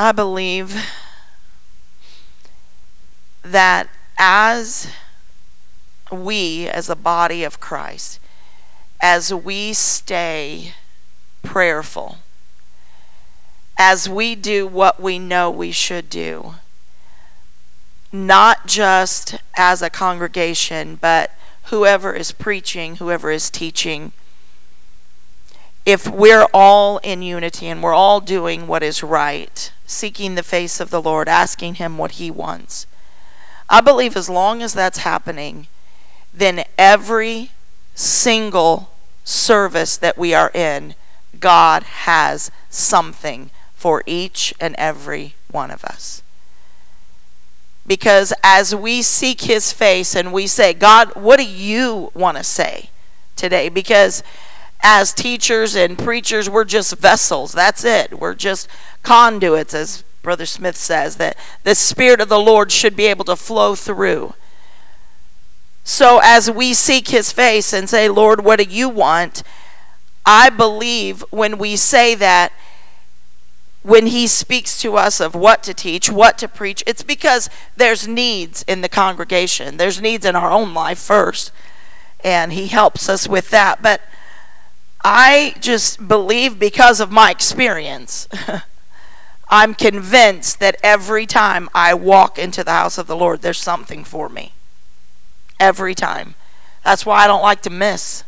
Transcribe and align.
I 0.00 0.12
believe 0.12 0.76
that 3.42 3.88
as 4.16 4.92
we, 6.12 6.68
as 6.68 6.88
a 6.88 6.94
body 6.94 7.42
of 7.42 7.58
Christ, 7.58 8.20
as 9.00 9.34
we 9.34 9.72
stay 9.72 10.74
prayerful, 11.42 12.18
as 13.76 14.08
we 14.08 14.36
do 14.36 14.68
what 14.68 15.00
we 15.00 15.18
know 15.18 15.50
we 15.50 15.72
should 15.72 16.08
do, 16.08 16.54
not 18.12 18.68
just 18.68 19.34
as 19.56 19.82
a 19.82 19.90
congregation, 19.90 20.94
but 20.94 21.32
whoever 21.64 22.12
is 22.12 22.30
preaching, 22.30 22.96
whoever 22.96 23.32
is 23.32 23.50
teaching, 23.50 24.12
if 25.88 26.06
we're 26.06 26.46
all 26.52 26.98
in 26.98 27.22
unity 27.22 27.66
and 27.66 27.82
we're 27.82 27.94
all 27.94 28.20
doing 28.20 28.66
what 28.66 28.82
is 28.82 29.02
right, 29.02 29.72
seeking 29.86 30.34
the 30.34 30.42
face 30.42 30.80
of 30.80 30.90
the 30.90 31.00
Lord, 31.00 31.30
asking 31.30 31.76
Him 31.76 31.96
what 31.96 32.12
He 32.12 32.30
wants, 32.30 32.86
I 33.70 33.80
believe 33.80 34.14
as 34.14 34.28
long 34.28 34.60
as 34.60 34.74
that's 34.74 34.98
happening, 34.98 35.66
then 36.34 36.64
every 36.76 37.52
single 37.94 38.90
service 39.24 39.96
that 39.96 40.18
we 40.18 40.34
are 40.34 40.50
in, 40.52 40.94
God 41.40 41.84
has 41.84 42.50
something 42.68 43.48
for 43.74 44.02
each 44.04 44.52
and 44.60 44.74
every 44.76 45.36
one 45.50 45.70
of 45.70 45.86
us. 45.86 46.22
Because 47.86 48.34
as 48.44 48.74
we 48.74 49.00
seek 49.00 49.40
His 49.40 49.72
face 49.72 50.14
and 50.14 50.34
we 50.34 50.48
say, 50.48 50.74
God, 50.74 51.14
what 51.14 51.38
do 51.38 51.46
you 51.46 52.12
want 52.12 52.36
to 52.36 52.44
say 52.44 52.90
today? 53.36 53.70
Because 53.70 54.22
as 54.80 55.12
teachers 55.12 55.74
and 55.74 55.98
preachers, 55.98 56.48
we're 56.48 56.64
just 56.64 56.96
vessels. 56.96 57.52
That's 57.52 57.84
it. 57.84 58.18
We're 58.18 58.34
just 58.34 58.68
conduits, 59.02 59.74
as 59.74 60.04
Brother 60.22 60.46
Smith 60.46 60.76
says, 60.76 61.16
that 61.16 61.36
the 61.64 61.74
Spirit 61.74 62.20
of 62.20 62.28
the 62.28 62.38
Lord 62.38 62.70
should 62.70 62.96
be 62.96 63.06
able 63.06 63.24
to 63.24 63.36
flow 63.36 63.74
through. 63.74 64.34
So 65.84 66.20
as 66.22 66.50
we 66.50 66.74
seek 66.74 67.08
His 67.08 67.32
face 67.32 67.72
and 67.72 67.88
say, 67.88 68.08
Lord, 68.08 68.44
what 68.44 68.58
do 68.58 68.64
you 68.64 68.88
want? 68.88 69.42
I 70.26 70.50
believe 70.50 71.24
when 71.30 71.56
we 71.56 71.76
say 71.76 72.14
that, 72.16 72.52
when 73.82 74.08
He 74.08 74.26
speaks 74.26 74.78
to 74.82 74.96
us 74.96 75.18
of 75.18 75.34
what 75.34 75.62
to 75.62 75.72
teach, 75.72 76.10
what 76.10 76.36
to 76.38 76.48
preach, 76.48 76.84
it's 76.86 77.02
because 77.02 77.48
there's 77.76 78.06
needs 78.06 78.64
in 78.68 78.82
the 78.82 78.88
congregation. 78.88 79.78
There's 79.78 80.00
needs 80.00 80.26
in 80.26 80.36
our 80.36 80.50
own 80.50 80.74
life 80.74 80.98
first. 80.98 81.52
And 82.22 82.52
He 82.52 82.66
helps 82.66 83.08
us 83.08 83.26
with 83.26 83.48
that. 83.50 83.80
But 83.80 84.02
I 85.10 85.54
just 85.58 86.06
believe 86.06 86.58
because 86.58 87.00
of 87.00 87.10
my 87.10 87.30
experience. 87.30 88.28
I'm 89.48 89.72
convinced 89.72 90.60
that 90.60 90.76
every 90.82 91.24
time 91.24 91.70
I 91.72 91.94
walk 91.94 92.38
into 92.38 92.62
the 92.62 92.72
house 92.72 92.98
of 92.98 93.06
the 93.06 93.16
Lord, 93.16 93.40
there's 93.40 93.58
something 93.58 94.04
for 94.04 94.28
me. 94.28 94.52
Every 95.58 95.94
time. 95.94 96.34
That's 96.84 97.06
why 97.06 97.24
I 97.24 97.26
don't 97.26 97.40
like 97.40 97.62
to 97.62 97.70
miss. 97.70 98.22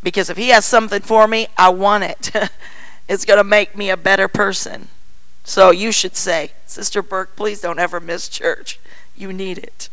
Because 0.00 0.30
if 0.30 0.36
He 0.36 0.50
has 0.50 0.64
something 0.64 1.02
for 1.02 1.26
me, 1.26 1.48
I 1.56 1.70
want 1.70 2.04
it. 2.04 2.30
it's 3.08 3.24
going 3.24 3.38
to 3.38 3.44
make 3.44 3.76
me 3.76 3.90
a 3.90 3.96
better 3.96 4.28
person. 4.28 4.86
So 5.42 5.72
you 5.72 5.90
should 5.90 6.14
say, 6.14 6.52
Sister 6.66 7.02
Burk, 7.02 7.34
please 7.34 7.60
don't 7.60 7.80
ever 7.80 7.98
miss 7.98 8.28
church. 8.28 8.78
You 9.16 9.32
need 9.32 9.58
it. 9.58 9.88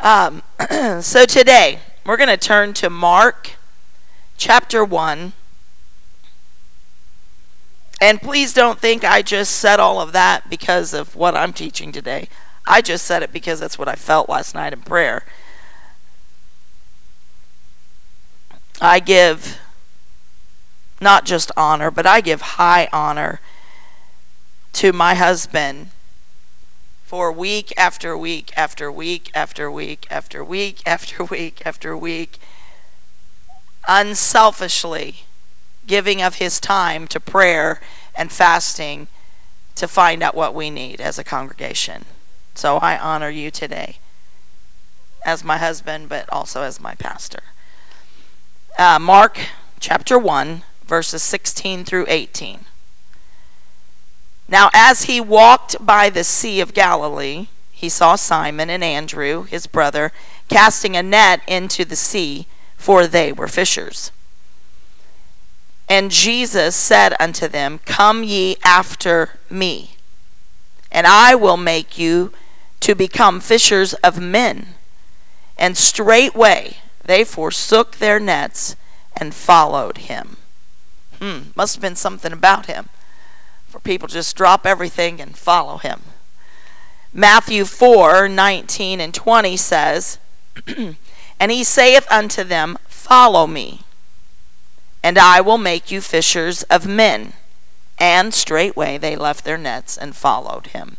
Um, 0.00 0.42
so 1.00 1.24
today, 1.24 1.78
we're 2.04 2.18
going 2.18 2.28
to 2.28 2.36
turn 2.36 2.74
to 2.74 2.90
Mark 2.90 3.56
chapter 4.36 4.84
1 4.84 5.32
and 8.00 8.20
please 8.20 8.52
don't 8.52 8.78
think 8.78 9.04
I 9.04 9.22
just 9.22 9.56
said 9.56 9.80
all 9.80 10.00
of 10.00 10.12
that 10.12 10.50
because 10.50 10.92
of 10.92 11.16
what 11.16 11.34
I'm 11.34 11.52
teaching 11.52 11.92
today. 11.92 12.28
I 12.66 12.82
just 12.82 13.06
said 13.06 13.22
it 13.22 13.32
because 13.32 13.60
that's 13.60 13.78
what 13.78 13.88
I 13.88 13.94
felt 13.94 14.28
last 14.28 14.54
night 14.54 14.72
in 14.72 14.82
prayer. 14.82 15.24
I 18.80 19.00
give 19.00 19.58
not 21.00 21.24
just 21.24 21.50
honor, 21.56 21.90
but 21.90 22.06
I 22.06 22.20
give 22.20 22.40
high 22.42 22.88
honor 22.92 23.40
to 24.74 24.92
my 24.92 25.14
husband 25.14 25.88
for 27.04 27.32
week 27.32 27.72
after 27.78 28.16
week 28.18 28.52
after 28.56 28.92
week 28.92 29.30
after 29.34 29.70
week 29.70 30.06
after 30.10 30.44
week 30.44 30.82
after 30.84 31.24
week 31.24 31.62
after 31.64 31.96
week, 31.96 32.38
unselfishly 33.86 35.24
giving 35.86 36.20
of 36.20 36.36
his 36.36 36.58
time 36.60 37.06
to 37.08 37.20
prayer 37.20 37.80
and 38.14 38.32
fasting 38.32 39.06
to 39.74 39.86
find 39.86 40.22
out 40.22 40.34
what 40.34 40.54
we 40.54 40.70
need 40.70 41.00
as 41.00 41.18
a 41.18 41.24
congregation. 41.24 42.04
So 42.54 42.78
I 42.78 42.98
honor 42.98 43.28
you 43.28 43.50
today 43.50 43.98
as 45.24 45.44
my 45.44 45.58
husband, 45.58 46.08
but 46.08 46.28
also 46.30 46.62
as 46.62 46.80
my 46.80 46.94
pastor. 46.94 47.40
Uh, 48.78 48.98
Mark 48.98 49.38
chapter 49.80 50.18
1, 50.18 50.62
verses 50.86 51.22
16 51.22 51.84
through 51.84 52.06
18. 52.08 52.60
Now, 54.48 54.70
as 54.72 55.02
he 55.02 55.20
walked 55.20 55.84
by 55.84 56.08
the 56.08 56.24
Sea 56.24 56.60
of 56.60 56.72
Galilee, 56.72 57.48
he 57.72 57.88
saw 57.88 58.14
Simon 58.14 58.70
and 58.70 58.84
Andrew, 58.84 59.42
his 59.42 59.66
brother, 59.66 60.12
casting 60.48 60.96
a 60.96 61.02
net 61.02 61.40
into 61.46 61.84
the 61.84 61.96
sea, 61.96 62.46
for 62.86 63.06
they 63.06 63.32
were 63.32 63.48
fishers. 63.48 64.12
And 65.88 66.10
Jesus 66.10 66.76
said 66.76 67.14
unto 67.18 67.48
them, 67.48 67.80
Come 67.84 68.22
ye 68.22 68.56
after 68.64 69.38
me, 69.50 69.96
and 70.92 71.06
I 71.06 71.34
will 71.34 71.56
make 71.56 71.98
you 71.98 72.32
to 72.80 72.94
become 72.94 73.40
fishers 73.40 73.92
of 73.94 74.20
men. 74.20 74.74
And 75.58 75.76
straightway 75.76 76.78
they 77.04 77.24
forsook 77.24 77.96
their 77.96 78.20
nets 78.20 78.76
and 79.16 79.34
followed 79.34 79.98
him. 79.98 80.36
Hmm, 81.20 81.50
must 81.56 81.74
have 81.74 81.82
been 81.82 81.96
something 81.96 82.32
about 82.32 82.66
him 82.66 82.88
for 83.76 83.80
people 83.80 84.08
just 84.08 84.36
drop 84.36 84.64
everything 84.64 85.20
and 85.20 85.36
follow 85.36 85.76
him. 85.76 86.00
Matthew 87.12 87.66
4 87.66 88.26
19 88.28 89.00
and 89.02 89.12
20 89.12 89.56
says, 89.56 90.18
And 91.38 91.50
he 91.50 91.64
saith 91.64 92.10
unto 92.10 92.44
them, 92.44 92.78
Follow 92.88 93.46
me 93.46 93.82
and 95.06 95.20
I 95.20 95.40
will 95.40 95.56
make 95.56 95.92
you 95.92 96.00
fishers 96.00 96.64
of 96.64 96.84
men. 96.84 97.34
And 97.96 98.34
straightway 98.34 98.98
they 98.98 99.14
left 99.14 99.44
their 99.44 99.56
nets 99.56 99.96
and 99.96 100.16
followed 100.16 100.66
him. 100.66 100.96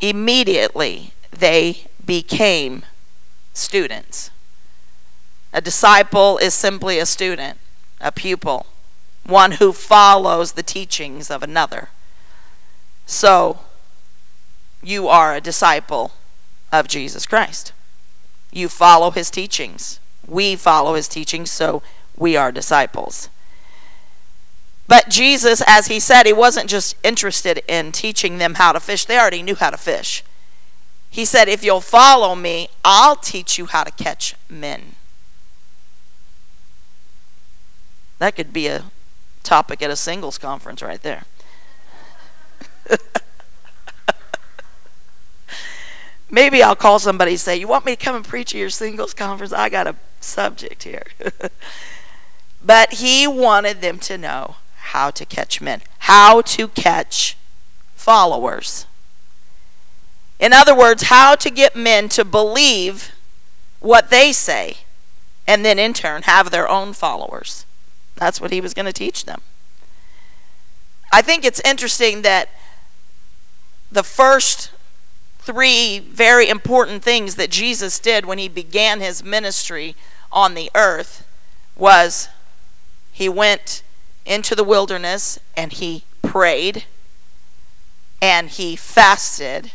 Immediately 0.00 1.10
they 1.36 1.86
became 2.06 2.84
students. 3.52 4.30
A 5.52 5.60
disciple 5.60 6.38
is 6.38 6.54
simply 6.54 7.00
a 7.00 7.06
student, 7.06 7.58
a 8.00 8.12
pupil, 8.12 8.66
one 9.26 9.52
who 9.58 9.72
follows 9.72 10.52
the 10.52 10.62
teachings 10.62 11.28
of 11.28 11.42
another. 11.42 11.88
So, 13.04 13.58
you 14.80 15.08
are 15.08 15.34
a 15.34 15.40
disciple 15.40 16.12
of 16.72 16.88
Jesus 16.88 17.26
Christ. 17.26 17.72
You 18.52 18.68
follow 18.68 19.10
his 19.10 19.30
teachings 19.30 20.00
we 20.28 20.56
follow 20.56 20.94
his 20.94 21.08
teachings, 21.08 21.50
so 21.50 21.82
we 22.16 22.36
are 22.36 22.52
disciples. 22.52 23.30
But 24.86 25.08
Jesus, 25.08 25.62
as 25.66 25.88
he 25.88 25.98
said, 26.00 26.26
he 26.26 26.32
wasn't 26.32 26.70
just 26.70 26.96
interested 27.02 27.62
in 27.66 27.92
teaching 27.92 28.38
them 28.38 28.54
how 28.54 28.72
to 28.72 28.80
fish, 28.80 29.04
they 29.04 29.18
already 29.18 29.42
knew 29.42 29.54
how 29.54 29.70
to 29.70 29.76
fish. 29.76 30.22
He 31.10 31.24
said, 31.24 31.48
If 31.48 31.64
you'll 31.64 31.80
follow 31.80 32.34
me, 32.34 32.68
I'll 32.84 33.16
teach 33.16 33.58
you 33.58 33.66
how 33.66 33.84
to 33.84 33.90
catch 33.90 34.34
men. 34.48 34.94
That 38.18 38.36
could 38.36 38.52
be 38.52 38.66
a 38.66 38.84
topic 39.42 39.82
at 39.82 39.90
a 39.90 39.96
singles 39.96 40.38
conference 40.38 40.82
right 40.82 41.02
there. 41.02 41.24
maybe 46.30 46.62
I'll 46.62 46.76
call 46.76 46.98
somebody 46.98 47.32
and 47.32 47.40
say, 47.40 47.56
You 47.56 47.68
want 47.68 47.86
me 47.86 47.96
to 47.96 48.04
come 48.04 48.16
and 48.16 48.24
preach 48.24 48.54
at 48.54 48.58
your 48.58 48.70
singles 48.70 49.14
conference? 49.14 49.52
I 49.52 49.68
got 49.68 49.86
a 49.86 49.96
subject 50.20 50.84
here. 50.84 51.04
but 52.64 52.94
he 52.94 53.26
wanted 53.26 53.80
them 53.80 53.98
to 54.00 54.18
know 54.18 54.56
how 54.76 55.10
to 55.10 55.24
catch 55.24 55.60
men, 55.60 55.82
how 56.00 56.40
to 56.42 56.68
catch 56.68 57.36
followers. 57.94 58.86
In 60.38 60.52
other 60.52 60.74
words, 60.74 61.04
how 61.04 61.34
to 61.34 61.50
get 61.50 61.74
men 61.74 62.08
to 62.10 62.24
believe 62.24 63.12
what 63.80 64.10
they 64.10 64.32
say 64.32 64.78
and 65.46 65.64
then 65.64 65.78
in 65.78 65.94
turn 65.94 66.22
have 66.22 66.50
their 66.50 66.68
own 66.68 66.92
followers. 66.92 67.64
That's 68.16 68.40
what 68.40 68.52
he 68.52 68.60
was 68.60 68.74
going 68.74 68.86
to 68.86 68.92
teach 68.92 69.24
them. 69.24 69.40
I 71.12 71.22
think 71.22 71.44
it's 71.44 71.60
interesting 71.64 72.22
that 72.22 72.50
the 73.90 74.02
first 74.02 74.70
three 75.48 75.98
very 75.98 76.46
important 76.46 77.02
things 77.02 77.36
that 77.36 77.48
Jesus 77.48 77.98
did 77.98 78.26
when 78.26 78.36
he 78.36 78.48
began 78.48 79.00
his 79.00 79.24
ministry 79.24 79.96
on 80.30 80.52
the 80.52 80.70
earth 80.74 81.26
was 81.74 82.28
he 83.10 83.30
went 83.30 83.82
into 84.26 84.54
the 84.54 84.62
wilderness 84.62 85.38
and 85.56 85.72
he 85.72 86.04
prayed 86.20 86.84
and 88.20 88.50
he 88.50 88.76
fasted. 88.76 89.72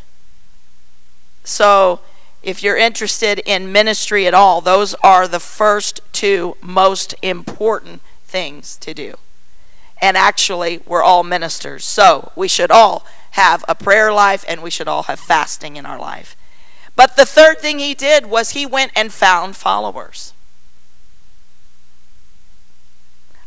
So, 1.44 2.02
if 2.44 2.62
you're 2.62 2.78
interested 2.78 3.40
in 3.40 3.72
ministry 3.72 4.28
at 4.28 4.36
all, 4.36 4.62
those 4.62 4.94
are 5.02 5.28
the 5.28 5.40
first 5.40 6.02
two 6.12 6.56
most 6.62 7.16
important 7.24 8.04
things 8.26 8.78
to 8.78 8.94
do. 8.94 9.16
And 10.00 10.18
actually, 10.18 10.84
we're 10.86 11.02
all 11.02 11.24
ministers. 11.24 11.84
So, 11.84 12.32
we 12.36 12.48
should 12.48 12.70
all 12.70 13.08
have 13.34 13.66
a 13.68 13.76
prayer 13.76 14.14
life 14.14 14.46
and 14.48 14.62
we 14.62 14.70
should 14.70 14.88
all 14.88 15.04
have 15.04 15.20
fasting 15.20 15.76
in 15.76 15.86
our 15.86 16.00
life. 16.00 16.36
But 16.96 17.16
the 17.16 17.26
third 17.26 17.60
thing 17.60 17.80
he 17.80 17.94
did 17.94 18.28
was 18.28 18.52
he 18.52 18.66
went 18.66 18.92
and 18.96 19.12
found 19.12 19.56
followers. 19.56 20.34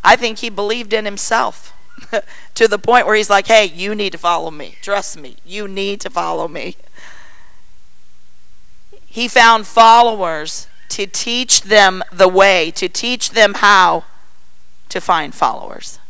I 0.02 0.16
think 0.16 0.38
he 0.38 0.50
believed 0.50 0.92
in 0.92 1.04
himself 1.04 1.72
to 2.54 2.68
the 2.68 2.78
point 2.78 3.06
where 3.06 3.14
he's 3.14 3.30
like, 3.30 3.46
hey, 3.46 3.64
you 3.64 3.94
need 3.94 4.12
to 4.12 4.18
follow 4.18 4.50
me. 4.50 4.76
Trust 4.82 5.18
me, 5.18 5.36
you 5.44 5.68
need 5.68 6.00
to 6.00 6.10
follow 6.10 6.48
me. 6.48 6.76
He 9.06 9.28
found 9.28 9.66
followers 9.66 10.66
to 10.90 11.06
teach 11.06 11.62
them 11.62 12.02
the 12.12 12.28
way, 12.28 12.72
to 12.72 12.88
teach 12.88 13.30
them 13.30 13.54
how 13.54 14.04
to 14.88 15.00
find 15.00 15.34
followers. 15.34 16.00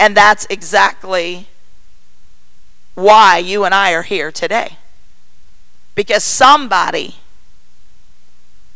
And 0.00 0.16
that's 0.16 0.46
exactly 0.50 1.48
why 2.94 3.38
you 3.38 3.64
and 3.64 3.74
I 3.74 3.92
are 3.92 4.02
here 4.02 4.30
today. 4.30 4.78
Because 5.94 6.24
somebody, 6.24 7.16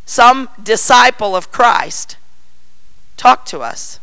some 0.05 0.49
disciple 0.61 1.35
of 1.35 1.51
Christ, 1.51 2.17
talked 3.17 3.47
to 3.49 3.59
us. 3.59 3.99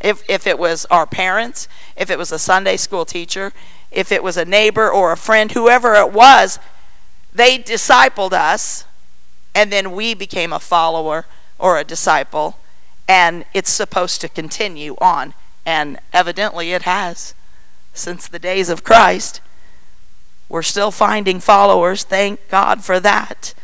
If, 0.00 0.22
if 0.28 0.46
it 0.46 0.58
was 0.58 0.84
our 0.86 1.06
parents, 1.06 1.68
if 1.96 2.10
it 2.10 2.18
was 2.18 2.30
a 2.30 2.38
Sunday 2.38 2.76
school 2.76 3.04
teacher, 3.04 3.52
if 3.90 4.12
it 4.12 4.22
was 4.22 4.36
a 4.36 4.44
neighbor 4.44 4.90
or 4.90 5.12
a 5.12 5.16
friend, 5.16 5.50
whoever 5.52 5.94
it 5.94 6.12
was, 6.12 6.58
they 7.32 7.58
discipled 7.58 8.32
us, 8.32 8.84
and 9.54 9.72
then 9.72 9.92
we 9.92 10.14
became 10.14 10.52
a 10.52 10.60
follower 10.60 11.26
or 11.58 11.78
a 11.78 11.84
disciple, 11.84 12.58
and 13.08 13.44
it's 13.54 13.70
supposed 13.70 14.20
to 14.20 14.28
continue 14.28 14.96
on. 15.00 15.34
And 15.64 15.98
evidently 16.12 16.72
it 16.72 16.82
has 16.82 17.34
since 17.96 18.28
the 18.28 18.38
days 18.38 18.68
of 18.68 18.84
Christ. 18.84 19.40
We're 20.48 20.62
still 20.62 20.90
finding 20.90 21.40
followers. 21.40 22.04
Thank 22.04 22.48
God 22.48 22.84
for 22.84 23.00
that. 23.00 23.54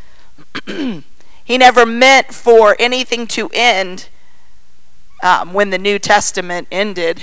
he 0.66 1.58
never 1.58 1.86
meant 1.86 2.34
for 2.34 2.76
anything 2.78 3.26
to 3.28 3.48
end 3.52 4.08
um, 5.22 5.52
when 5.52 5.70
the 5.70 5.78
New 5.78 5.98
Testament 5.98 6.66
ended. 6.72 7.22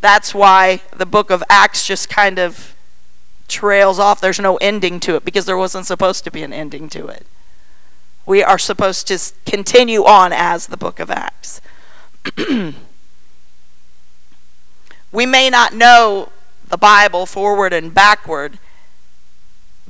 That's 0.00 0.34
why 0.34 0.82
the 0.96 1.06
book 1.06 1.30
of 1.30 1.42
Acts 1.48 1.86
just 1.86 2.08
kind 2.08 2.38
of 2.38 2.76
trails 3.48 3.98
off. 3.98 4.20
There's 4.20 4.40
no 4.40 4.56
ending 4.56 5.00
to 5.00 5.16
it 5.16 5.24
because 5.24 5.46
there 5.46 5.56
wasn't 5.56 5.86
supposed 5.86 6.24
to 6.24 6.30
be 6.30 6.42
an 6.42 6.52
ending 6.52 6.88
to 6.90 7.06
it. 7.08 7.26
We 8.26 8.42
are 8.42 8.58
supposed 8.58 9.08
to 9.08 9.18
continue 9.44 10.04
on 10.04 10.32
as 10.32 10.68
the 10.68 10.76
book 10.76 11.00
of 11.00 11.10
Acts. 11.10 11.60
we 15.14 15.24
may 15.24 15.48
not 15.48 15.72
know 15.72 16.28
the 16.66 16.76
Bible 16.76 17.24
forward 17.24 17.72
and 17.72 17.94
backward, 17.94 18.58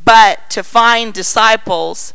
but 0.05 0.51
to 0.51 0.63
find 0.63 1.15
disciples, 1.15 2.13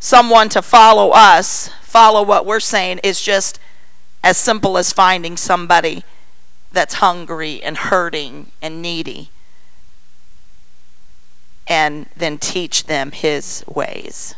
someone 0.00 0.48
to 0.48 0.60
follow 0.60 1.10
us, 1.10 1.68
follow 1.82 2.24
what 2.24 2.44
we're 2.44 2.58
saying, 2.58 2.98
is 3.04 3.22
just 3.22 3.60
as 4.24 4.36
simple 4.36 4.76
as 4.76 4.92
finding 4.92 5.36
somebody 5.36 6.02
that's 6.72 6.94
hungry 6.94 7.62
and 7.62 7.78
hurting 7.78 8.50
and 8.60 8.82
needy 8.82 9.30
and 11.68 12.06
then 12.16 12.38
teach 12.38 12.86
them 12.86 13.12
his 13.12 13.62
ways. 13.68 14.34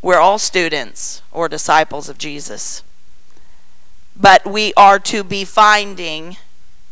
We're 0.00 0.20
all 0.20 0.38
students 0.38 1.22
or 1.32 1.48
disciples 1.48 2.08
of 2.08 2.18
Jesus 2.18 2.84
but 4.20 4.46
we 4.46 4.74
are 4.76 4.98
to 4.98 5.24
be 5.24 5.44
finding 5.44 6.36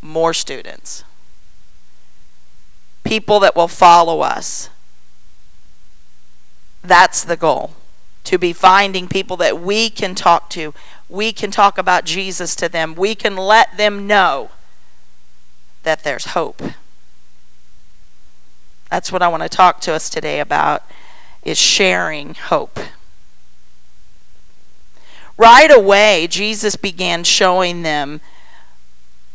more 0.00 0.32
students. 0.32 1.04
People 3.04 3.38
that 3.40 3.54
will 3.54 3.68
follow 3.68 4.20
us. 4.20 4.70
That's 6.82 7.22
the 7.22 7.36
goal. 7.36 7.74
To 8.24 8.38
be 8.38 8.52
finding 8.52 9.08
people 9.08 9.36
that 9.38 9.60
we 9.60 9.90
can 9.90 10.14
talk 10.14 10.48
to. 10.50 10.72
We 11.08 11.32
can 11.32 11.50
talk 11.50 11.76
about 11.76 12.04
Jesus 12.04 12.54
to 12.56 12.68
them. 12.68 12.94
We 12.94 13.14
can 13.14 13.36
let 13.36 13.76
them 13.76 14.06
know 14.06 14.50
that 15.82 16.04
there's 16.04 16.26
hope. 16.26 16.62
That's 18.90 19.12
what 19.12 19.22
I 19.22 19.28
want 19.28 19.42
to 19.42 19.48
talk 19.48 19.80
to 19.82 19.92
us 19.92 20.08
today 20.08 20.40
about 20.40 20.82
is 21.42 21.58
sharing 21.58 22.34
hope 22.34 22.78
right 25.38 25.70
away, 25.74 26.26
Jesus 26.28 26.76
began 26.76 27.24
showing 27.24 27.82
them 27.82 28.20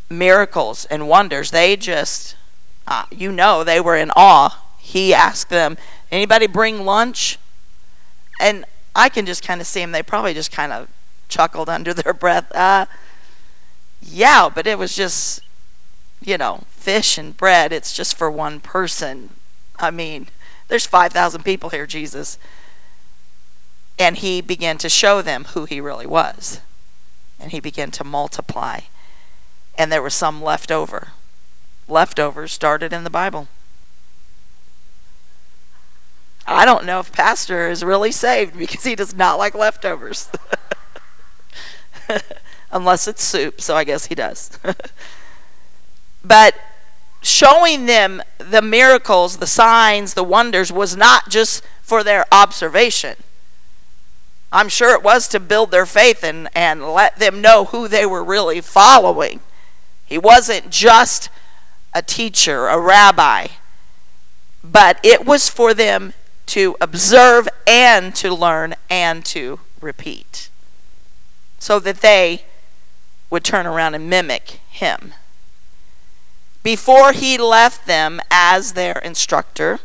miracles 0.08 0.84
and 0.84 1.08
wonders. 1.08 1.50
They 1.50 1.76
just, 1.76 2.36
uh, 2.86 3.06
you 3.10 3.32
know, 3.32 3.64
they 3.64 3.80
were 3.80 3.96
in 3.96 4.12
awe. 4.14 4.62
He 4.78 5.12
asked 5.12 5.48
them, 5.48 5.76
anybody 6.12 6.46
bring 6.46 6.84
lunch? 6.84 7.38
And 8.38 8.64
I 8.94 9.08
can 9.08 9.26
just 9.26 9.42
kind 9.42 9.60
of 9.60 9.66
see 9.66 9.80
them. 9.80 9.92
They 9.92 10.02
probably 10.02 10.34
just 10.34 10.52
kind 10.52 10.72
of 10.72 10.88
chuckled 11.28 11.68
under 11.68 11.94
their 11.94 12.12
breath. 12.14 12.54
Uh, 12.54 12.86
yeah, 14.00 14.50
but 14.54 14.66
it 14.66 14.78
was 14.78 14.94
just, 14.94 15.40
you 16.20 16.36
know, 16.36 16.64
fish 16.68 17.16
and 17.16 17.36
bread. 17.36 17.72
It's 17.72 17.96
just 17.96 18.16
for 18.16 18.30
one 18.30 18.60
person. 18.60 19.30
I 19.78 19.90
mean, 19.90 20.28
there's 20.68 20.86
5,000 20.86 21.42
people 21.42 21.70
here, 21.70 21.86
Jesus 21.86 22.38
and 23.98 24.16
he 24.16 24.40
began 24.40 24.78
to 24.78 24.88
show 24.88 25.22
them 25.22 25.44
who 25.54 25.64
he 25.64 25.80
really 25.80 26.06
was. 26.06 26.60
And 27.38 27.52
he 27.52 27.60
began 27.60 27.90
to 27.92 28.04
multiply. 28.04 28.80
And 29.76 29.90
there 29.90 30.02
was 30.02 30.14
some 30.14 30.42
left 30.42 30.70
over. 30.70 31.08
Leftovers 31.88 32.52
started 32.52 32.92
in 32.92 33.04
the 33.04 33.10
Bible. 33.10 33.48
I 36.46 36.64
don't 36.64 36.84
know 36.84 37.00
if 37.00 37.12
Pastor 37.12 37.68
is 37.68 37.84
really 37.84 38.12
saved 38.12 38.58
because 38.58 38.84
he 38.84 38.94
does 38.94 39.14
not 39.14 39.38
like 39.38 39.54
leftovers. 39.54 40.28
Unless 42.70 43.08
it's 43.08 43.22
soup, 43.22 43.60
so 43.60 43.76
I 43.76 43.84
guess 43.84 44.06
he 44.06 44.14
does. 44.14 44.58
but 46.24 46.54
showing 47.22 47.86
them 47.86 48.22
the 48.38 48.60
miracles, 48.60 49.38
the 49.38 49.46
signs, 49.46 50.14
the 50.14 50.24
wonders 50.24 50.72
was 50.72 50.96
not 50.96 51.30
just 51.30 51.62
for 51.82 52.02
their 52.02 52.26
observation 52.32 53.16
I'm 54.54 54.68
sure 54.68 54.94
it 54.94 55.02
was 55.02 55.26
to 55.28 55.40
build 55.40 55.72
their 55.72 55.84
faith 55.84 56.22
and, 56.22 56.48
and 56.54 56.84
let 56.84 57.18
them 57.18 57.40
know 57.40 57.64
who 57.66 57.88
they 57.88 58.06
were 58.06 58.22
really 58.22 58.60
following. 58.60 59.40
He 60.06 60.16
wasn't 60.16 60.70
just 60.70 61.28
a 61.92 62.02
teacher, 62.02 62.68
a 62.68 62.78
rabbi, 62.78 63.48
but 64.62 65.00
it 65.02 65.26
was 65.26 65.48
for 65.48 65.74
them 65.74 66.14
to 66.46 66.76
observe 66.80 67.48
and 67.66 68.14
to 68.14 68.32
learn 68.32 68.76
and 68.88 69.24
to 69.24 69.58
repeat 69.80 70.50
so 71.58 71.80
that 71.80 72.00
they 72.00 72.44
would 73.30 73.42
turn 73.42 73.66
around 73.66 73.94
and 73.94 74.08
mimic 74.08 74.60
him. 74.68 75.14
Before 76.62 77.12
he 77.12 77.36
left 77.38 77.86
them 77.88 78.20
as 78.30 78.74
their 78.74 78.98
instructor, 78.98 79.80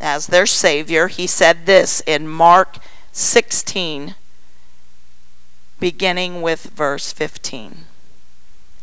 as 0.00 0.26
their 0.26 0.46
savior, 0.46 1.06
he 1.06 1.28
said 1.28 1.66
this 1.66 2.02
in 2.06 2.26
Mark 2.26 2.78
16, 3.18 4.14
beginning 5.80 6.40
with 6.40 6.70
verse 6.74 7.12
15. 7.12 7.78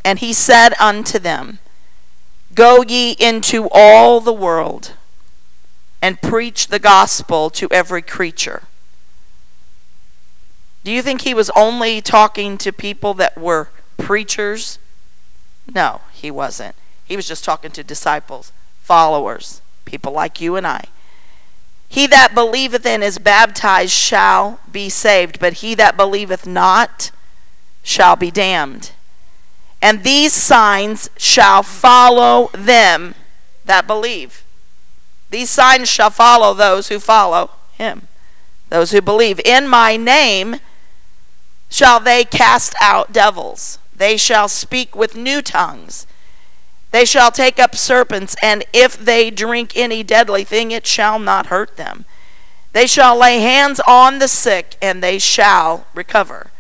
And 0.04 0.20
he 0.20 0.34
said 0.34 0.74
unto 0.78 1.20
them, 1.20 1.60
Go 2.54 2.84
ye 2.84 3.16
into 3.18 3.70
all 3.72 4.20
the 4.20 4.34
world 4.34 4.92
and 6.02 6.22
preach 6.22 6.68
the 6.68 6.80
gospel 6.80 7.50
to 7.52 7.70
every 7.72 8.02
creature. 8.02 8.64
Do 10.84 10.92
you 10.92 11.02
think 11.02 11.22
he 11.22 11.34
was 11.34 11.50
only 11.56 12.02
talking 12.02 12.58
to 12.58 12.74
people 12.74 13.14
that 13.14 13.38
were 13.38 13.70
preachers? 13.98 14.80
No, 15.74 16.02
he 16.12 16.30
wasn't. 16.30 16.76
He 17.06 17.16
was 17.16 17.26
just 17.28 17.46
talking 17.46 17.72
to 17.72 17.86
disciples, 17.86 18.52
followers, 18.82 19.62
people 19.86 20.12
like 20.12 20.42
you 20.42 20.58
and 20.58 20.68
I. 20.68 20.90
He 21.88 22.08
that 22.08 22.34
believeth 22.34 22.86
and 22.86 23.04
is 23.04 23.18
baptized 23.18 23.92
shall 23.92 24.60
be 24.72 24.90
saved, 24.90 25.40
but 25.40 25.54
he 25.54 25.76
that 25.76 25.96
believeth 25.96 26.46
not 26.46 27.12
shall 27.84 28.16
be 28.16 28.32
damned. 28.32 28.92
And 29.82 30.04
these 30.04 30.34
signs 30.34 31.10
shall 31.18 31.64
follow 31.64 32.50
them 32.54 33.16
that 33.66 33.88
believe. 33.88 34.44
These 35.30 35.50
signs 35.50 35.90
shall 35.90 36.10
follow 36.10 36.54
those 36.54 36.88
who 36.90 37.00
follow 37.00 37.52
him, 37.78 38.08
those 38.70 38.92
who 38.92 39.02
believe. 39.02 39.40
In 39.46 39.68
my 39.68 39.98
name 39.98 40.58
shall 41.70 42.00
they 42.00 42.24
cast 42.24 42.74
out 42.82 43.12
devils, 43.12 43.80
they 43.96 44.18
shall 44.18 44.48
speak 44.48 44.96
with 44.96 45.16
new 45.16 45.42
tongues. 45.42 46.08
They 46.96 47.04
shall 47.04 47.30
take 47.30 47.60
up 47.60 47.76
serpents, 47.76 48.38
and 48.42 48.64
if 48.72 48.96
they 48.96 49.30
drink 49.30 49.74
any 49.76 50.02
deadly 50.02 50.46
thing, 50.46 50.72
it 50.72 50.88
shall 50.88 51.20
not 51.20 51.48
hurt 51.48 51.76
them. 51.76 52.06
They 52.72 52.88
shall 52.88 53.18
lay 53.18 53.40
hands 53.40 53.82
on 53.86 54.20
the 54.20 54.30
sick, 54.30 54.78
and 54.82 55.04
they 55.04 55.20
shall 55.20 55.88
recover. 55.94 56.52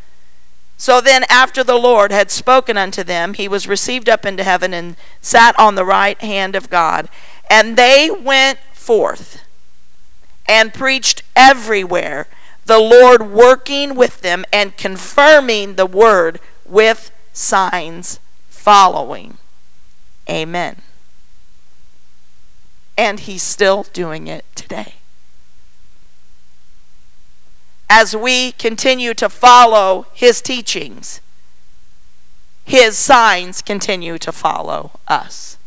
So 0.75 0.99
then, 0.99 1.23
after 1.29 1.63
the 1.63 1.77
Lord 1.77 2.11
had 2.11 2.31
spoken 2.31 2.75
unto 2.75 3.01
them, 3.01 3.35
he 3.35 3.47
was 3.47 3.65
received 3.65 4.09
up 4.09 4.25
into 4.25 4.43
heaven 4.43 4.73
and 4.73 4.97
sat 5.21 5.57
on 5.57 5.75
the 5.75 5.85
right 5.85 6.19
hand 6.19 6.53
of 6.53 6.69
God. 6.69 7.07
And 7.49 7.77
they 7.77 8.11
went 8.11 8.59
forth 8.73 9.41
and 10.49 10.73
preached 10.73 11.23
everywhere, 11.37 12.27
the 12.65 12.79
Lord 12.79 13.31
working 13.31 13.95
with 13.95 14.19
them 14.19 14.43
and 14.51 14.75
confirming 14.75 15.75
the 15.75 15.85
word 15.85 16.41
with 16.65 17.09
signs 17.31 18.19
following. 18.49 19.37
Amen. 20.29 20.81
And 22.97 23.19
he's 23.21 23.43
still 23.43 23.83
doing 23.93 24.27
it 24.27 24.45
today. 24.55 24.95
As 27.89 28.15
we 28.15 28.51
continue 28.53 29.13
to 29.13 29.29
follow 29.29 30.07
his 30.13 30.41
teachings, 30.41 31.21
his 32.65 32.97
signs 32.97 33.61
continue 33.61 34.17
to 34.17 34.31
follow 34.31 34.99
us. 35.07 35.57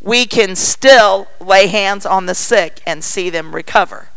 We 0.00 0.26
can 0.26 0.54
still 0.54 1.26
lay 1.40 1.66
hands 1.66 2.06
on 2.06 2.26
the 2.26 2.34
sick 2.34 2.80
and 2.86 3.02
see 3.02 3.30
them 3.30 3.54
recover. 3.54 4.10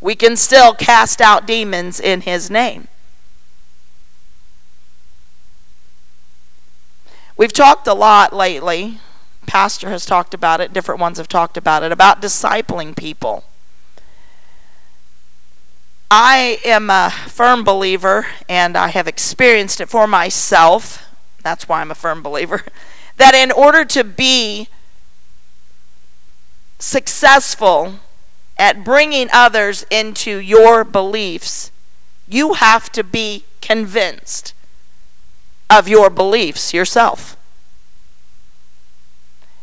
We 0.00 0.14
can 0.14 0.36
still 0.36 0.74
cast 0.74 1.20
out 1.20 1.46
demons 1.46 1.98
in 1.98 2.20
his 2.20 2.50
name. 2.50 2.86
We've 7.42 7.52
talked 7.52 7.88
a 7.88 7.92
lot 7.92 8.32
lately. 8.32 9.00
Pastor 9.46 9.90
has 9.90 10.06
talked 10.06 10.32
about 10.32 10.60
it, 10.60 10.72
different 10.72 11.00
ones 11.00 11.18
have 11.18 11.26
talked 11.26 11.56
about 11.56 11.82
it, 11.82 11.90
about 11.90 12.22
discipling 12.22 12.96
people. 12.96 13.42
I 16.08 16.60
am 16.64 16.88
a 16.88 17.10
firm 17.10 17.64
believer, 17.64 18.28
and 18.48 18.76
I 18.76 18.90
have 18.90 19.08
experienced 19.08 19.80
it 19.80 19.88
for 19.88 20.06
myself. 20.06 21.04
That's 21.42 21.68
why 21.68 21.80
I'm 21.80 21.90
a 21.90 21.96
firm 21.96 22.22
believer. 22.22 22.64
That 23.16 23.34
in 23.34 23.50
order 23.50 23.84
to 23.86 24.04
be 24.04 24.68
successful 26.78 27.98
at 28.56 28.84
bringing 28.84 29.28
others 29.32 29.84
into 29.90 30.38
your 30.38 30.84
beliefs, 30.84 31.72
you 32.28 32.54
have 32.54 32.92
to 32.92 33.02
be 33.02 33.46
convinced 33.60 34.54
of 35.72 35.88
your 35.88 36.10
beliefs 36.10 36.74
yourself. 36.74 37.36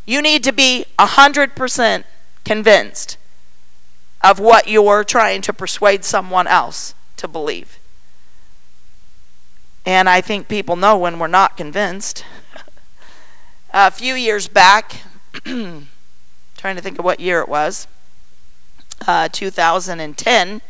You 0.08 0.24
need 0.24 0.44
to 0.44 0.52
be 0.52 0.86
100% 0.98 2.04
convinced 2.44 3.18
of 4.22 4.40
what 4.40 4.68
you're 4.68 5.04
trying 5.04 5.42
to 5.44 5.54
persuade 5.54 6.04
someone 6.04 6.48
else 6.48 6.96
to 7.18 7.28
believe. 7.28 7.78
And 9.86 10.10
I 10.10 10.20
think 10.20 10.48
people 10.48 10.76
know 10.76 10.98
when 10.98 11.20
we're 11.20 11.28
not 11.28 11.56
convinced. 11.56 12.26
a 13.74 13.92
few 13.92 14.16
years 14.16 14.48
back, 14.48 15.04
trying 15.44 16.76
to 16.76 16.82
think 16.82 16.98
of 16.98 17.06
what 17.06 17.20
year 17.20 17.40
it 17.40 17.48
was, 17.48 17.88
uh, 19.08 19.30
2010. 19.32 20.62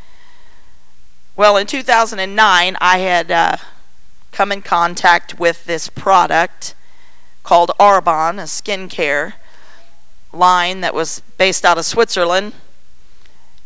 Well, 1.38 1.55
in 1.55 1.65
2009, 1.65 2.77
I 2.81 2.98
had. 2.98 3.31
Uh, 3.31 3.58
come 4.31 4.51
in 4.51 4.62
contact 4.62 5.39
with 5.39 5.65
this 5.65 5.89
product 5.89 6.75
called 7.43 7.71
Arbonne, 7.79 8.39
a 8.39 8.43
skincare 8.43 9.33
line 10.31 10.81
that 10.81 10.93
was 10.93 11.21
based 11.38 11.65
out 11.65 11.77
of 11.77 11.86
Switzerland. 11.86 12.53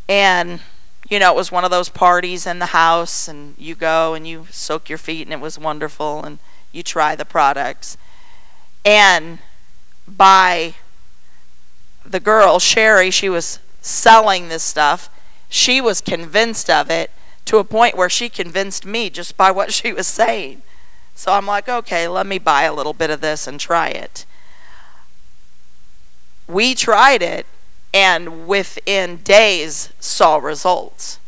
And, 0.07 0.61
you 1.09 1.19
know, 1.19 1.33
it 1.33 1.35
was 1.35 1.51
one 1.51 1.65
of 1.65 1.71
those 1.71 1.89
parties 1.89 2.45
in 2.45 2.59
the 2.59 2.67
house, 2.67 3.27
and 3.27 3.55
you 3.57 3.75
go 3.75 4.13
and 4.13 4.27
you 4.27 4.47
soak 4.51 4.89
your 4.89 4.97
feet, 4.97 5.27
and 5.27 5.33
it 5.33 5.39
was 5.39 5.59
wonderful, 5.59 6.23
and 6.23 6.39
you 6.71 6.83
try 6.83 7.15
the 7.15 7.25
products. 7.25 7.97
And 8.85 9.39
by 10.07 10.75
the 12.05 12.19
girl, 12.19 12.59
Sherry, 12.59 13.11
she 13.11 13.29
was 13.29 13.59
selling 13.81 14.49
this 14.49 14.63
stuff. 14.63 15.09
She 15.49 15.79
was 15.79 16.01
convinced 16.01 16.69
of 16.69 16.89
it 16.89 17.11
to 17.45 17.57
a 17.57 17.63
point 17.63 17.97
where 17.97 18.09
she 18.09 18.29
convinced 18.29 18.85
me 18.85 19.09
just 19.09 19.37
by 19.37 19.51
what 19.51 19.73
she 19.73 19.93
was 19.93 20.07
saying. 20.07 20.61
So 21.15 21.33
I'm 21.33 21.45
like, 21.45 21.69
okay, 21.69 22.07
let 22.07 22.25
me 22.25 22.39
buy 22.39 22.63
a 22.63 22.73
little 22.73 22.93
bit 22.93 23.09
of 23.09 23.21
this 23.21 23.47
and 23.47 23.59
try 23.59 23.89
it. 23.89 24.25
We 26.47 26.73
tried 26.75 27.21
it 27.21 27.45
and 27.93 28.47
within 28.47 29.17
days 29.17 29.93
saw 29.99 30.37
results. 30.37 31.19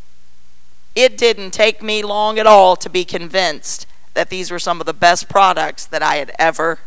It 0.96 1.18
didn't 1.18 1.52
take 1.52 1.84
me 1.84 2.04
long 2.04 2.40
at 2.40 2.48
all 2.48 2.76
to 2.78 2.90
be 2.90 3.06
convinced 3.06 3.86
that 4.14 4.30
these 4.30 4.50
were 4.50 4.60
some 4.60 4.80
of 4.80 4.86
the 4.86 4.94
best 4.94 5.30
products 5.30 5.86
that 5.86 6.02
I 6.02 6.16
had 6.16 6.32
ever 6.40 6.80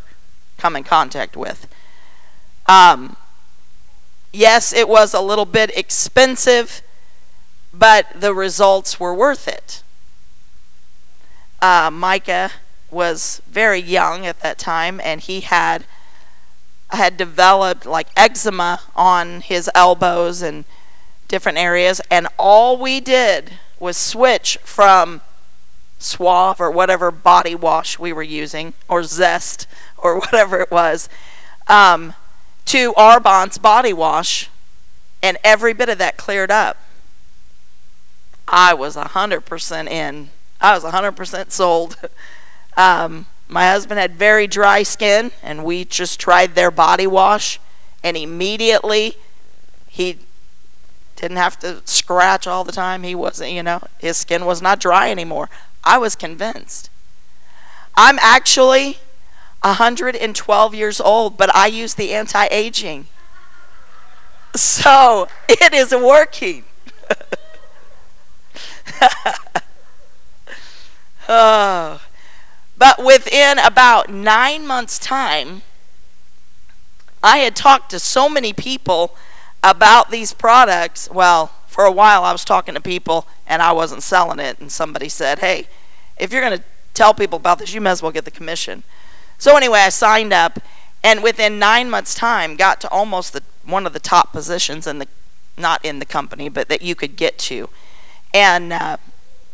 come 0.57 0.75
in 0.75 0.83
contact 0.83 1.37
with. 1.37 1.67
Um, 2.67 3.15
yes, 4.33 4.73
it 4.73 4.89
was 4.89 5.13
a 5.13 5.21
little 5.21 5.45
bit 5.45 5.75
expensive 5.77 6.81
but 7.73 8.07
the 8.15 8.33
results 8.33 8.99
were 8.99 9.13
worth 9.13 9.47
it. 9.47 9.83
Uh, 11.61 11.89
Micah 11.91 12.51
was 12.89 13.41
very 13.49 13.79
young 13.79 14.25
at 14.25 14.39
that 14.41 14.57
time, 14.57 14.99
and 15.03 15.21
he 15.21 15.41
had 15.41 15.85
had 16.91 17.17
developed 17.17 17.85
like 17.85 18.07
eczema 18.17 18.81
on 18.95 19.41
his 19.41 19.69
elbows 19.75 20.41
and 20.41 20.65
different 21.27 21.57
areas, 21.57 22.01
and 22.09 22.27
all 22.37 22.77
we 22.77 22.99
did 22.99 23.51
was 23.79 23.95
switch 23.95 24.57
from 24.63 25.21
Suave 25.99 26.59
or 26.59 26.71
whatever 26.71 27.11
body 27.11 27.53
wash 27.53 27.99
we 27.99 28.11
were 28.11 28.23
using, 28.23 28.73
or 28.87 29.03
Zest, 29.03 29.67
or 29.97 30.15
whatever 30.19 30.59
it 30.59 30.71
was, 30.71 31.09
um, 31.67 32.13
to 32.65 32.93
Arbonne's 32.95 33.57
body 33.57 33.93
wash, 33.93 34.49
and 35.21 35.37
every 35.43 35.73
bit 35.73 35.89
of 35.89 35.97
that 35.97 36.17
cleared 36.17 36.49
up. 36.49 36.77
I 38.49 38.73
was 38.73 38.95
100% 38.95 39.87
in. 39.87 40.29
I 40.59 40.73
was 40.73 40.83
100% 40.83 41.51
sold. 41.51 41.97
Um, 42.77 43.25
my 43.49 43.67
husband 43.67 43.99
had 43.99 44.15
very 44.15 44.47
dry 44.47 44.83
skin, 44.83 45.31
and 45.43 45.65
we 45.65 45.83
just 45.83 46.17
tried 46.17 46.55
their 46.55 46.71
body 46.71 47.07
wash, 47.07 47.59
and 48.01 48.15
immediately 48.15 49.15
he 49.87 50.19
didn't 51.17 51.37
have 51.37 51.59
to 51.59 51.81
scratch 51.83 52.47
all 52.47 52.63
the 52.63 52.71
time. 52.71 53.03
He 53.03 53.15
wasn't, 53.15 53.51
you 53.51 53.63
know, 53.63 53.81
his 53.97 54.15
skin 54.15 54.45
was 54.45 54.61
not 54.61 54.79
dry 54.79 55.11
anymore. 55.11 55.49
I 55.83 55.97
was 55.97 56.15
convinced. 56.15 56.89
I'm 57.95 58.17
actually 58.19 58.99
112 59.61 60.73
years 60.73 61.01
old, 61.01 61.37
but 61.37 61.53
I 61.53 61.67
use 61.67 61.95
the 61.95 62.13
anti 62.13 62.47
aging. 62.51 63.07
So 64.55 65.27
it 65.49 65.73
is 65.73 65.91
working. 65.91 66.63
oh. 71.29 72.01
But 72.77 73.03
within 73.03 73.59
about 73.59 74.09
nine 74.09 74.65
months' 74.65 74.99
time, 74.99 75.63
I 77.21 77.39
had 77.39 77.55
talked 77.55 77.91
to 77.91 77.99
so 77.99 78.29
many 78.29 78.53
people 78.53 79.15
about 79.61 80.11
these 80.11 80.33
products. 80.33 81.09
Well, 81.11 81.51
for 81.67 81.83
a 81.83 81.91
while, 81.91 82.23
I 82.23 82.31
was 82.31 82.45
talking 82.45 82.75
to 82.75 82.81
people 82.81 83.27
and 83.45 83.61
I 83.61 83.73
wasn't 83.73 84.03
selling 84.03 84.39
it. 84.39 84.59
And 84.59 84.71
somebody 84.71 85.09
said, 85.09 85.39
hey, 85.39 85.67
if 86.17 86.31
you're 86.31 86.41
going 86.41 86.57
to 86.57 86.63
tell 86.93 87.13
people 87.13 87.37
about 87.37 87.59
this, 87.59 87.73
you 87.73 87.81
may 87.81 87.91
as 87.91 88.01
well 88.01 88.11
get 88.11 88.25
the 88.25 88.31
commission. 88.31 88.83
So, 89.37 89.55
anyway, 89.55 89.79
I 89.79 89.89
signed 89.89 90.33
up 90.33 90.59
and 91.03 91.23
within 91.23 91.59
nine 91.59 91.89
months' 91.89 92.13
time, 92.13 92.55
got 92.55 92.81
to 92.81 92.89
almost 92.89 93.33
the, 93.33 93.41
one 93.65 93.85
of 93.85 93.93
the 93.93 93.99
top 93.99 94.33
positions 94.33 94.85
in 94.85 94.99
the, 94.99 95.07
not 95.57 95.83
in 95.83 95.99
the 95.99 96.05
company, 96.05 96.49
but 96.49 96.67
that 96.69 96.81
you 96.81 96.95
could 96.95 97.15
get 97.15 97.37
to, 97.39 97.69
and 98.33 98.73
uh, 98.73 98.97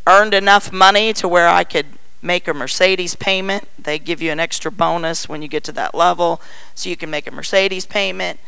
earned 0.08 0.34
enough 0.34 0.72
money 0.72 1.14
to 1.14 1.28
where 1.28 1.48
I 1.48 1.64
could 1.64 1.86
make 2.22 2.48
a 2.48 2.54
Mercedes 2.54 3.16
payment. 3.16 3.68
They 3.78 4.00
give 4.00 4.22
you 4.22 4.32
an 4.32 4.40
extra 4.40 4.72
bonus 4.72 5.30
when 5.30 5.42
you 5.42 5.48
get 5.48 5.64
to 5.66 5.72
that 5.74 5.96
level, 5.96 6.42
so 6.74 6.90
you 6.90 6.98
can 6.98 7.10
make 7.10 7.28
a 7.28 7.32
Mercedes 7.32 7.86
payment. 7.86 8.40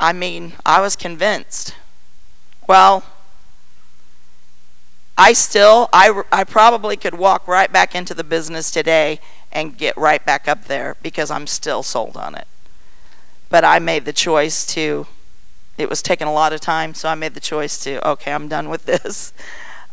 I 0.00 0.12
mean, 0.12 0.52
I 0.64 0.80
was 0.80 0.96
convinced. 0.96 1.74
Well, 2.66 3.04
I 5.16 5.32
still, 5.32 5.88
I, 5.92 6.22
I 6.30 6.44
probably 6.44 6.96
could 6.96 7.14
walk 7.14 7.48
right 7.48 7.72
back 7.72 7.94
into 7.94 8.14
the 8.14 8.22
business 8.22 8.70
today 8.70 9.18
and 9.50 9.76
get 9.76 9.96
right 9.96 10.24
back 10.24 10.46
up 10.46 10.66
there 10.66 10.96
because 11.02 11.30
I'm 11.30 11.48
still 11.48 11.82
sold 11.82 12.16
on 12.16 12.36
it. 12.36 12.46
But 13.50 13.64
I 13.64 13.80
made 13.80 14.04
the 14.04 14.12
choice 14.12 14.64
to, 14.68 15.06
it 15.78 15.88
was 15.88 16.02
taking 16.02 16.26
a 16.26 16.32
lot 16.32 16.52
of 16.52 16.60
time, 16.60 16.92
so 16.92 17.08
I 17.08 17.14
made 17.14 17.34
the 17.34 17.40
choice 17.40 17.78
to, 17.84 18.06
okay, 18.06 18.32
I'm 18.32 18.48
done 18.48 18.68
with 18.68 18.84
this 18.84 19.32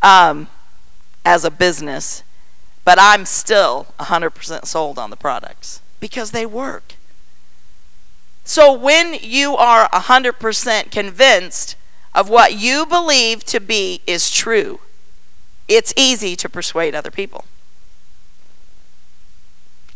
um, 0.02 0.48
as 1.24 1.46
a 1.46 1.52
business. 1.52 2.24
But 2.84 2.98
I'm 3.00 3.26
still 3.26 3.88
100% 4.00 4.66
sold 4.66 5.00
on 5.00 5.10
the 5.10 5.16
products 5.16 5.82
because 6.00 6.32
they 6.32 6.46
work. 6.46 6.96
So 8.44 8.72
when 8.72 9.16
you 9.22 9.56
are 9.56 9.90
100% 9.90 10.92
convinced 10.92 11.76
of 12.14 12.30
what 12.30 12.54
you 12.54 12.86
believe 12.86 13.44
to 13.46 13.60
be 13.60 14.02
is 14.06 14.32
true, 14.32 14.80
it's 15.68 15.94
easy 15.98 16.36
to 16.36 16.48
persuade 16.48 16.94
other 16.94 17.10
people. 17.10 17.46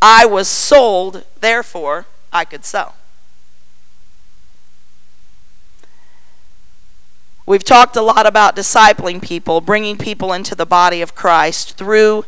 I 0.02 0.26
was 0.26 0.48
sold, 0.48 1.26
therefore, 1.40 2.08
I 2.34 2.46
could 2.46 2.66
sell. 2.66 2.96
We've 7.50 7.64
talked 7.64 7.96
a 7.96 8.04
lot 8.04 8.28
about 8.28 8.56
discipling 8.56 9.24
people, 9.24 9.60
bringing 9.60 9.98
people 9.98 10.32
into 10.34 10.54
the 10.54 10.68
body 10.68 11.02
of 11.02 11.16
Christ 11.16 11.76
through 11.76 12.26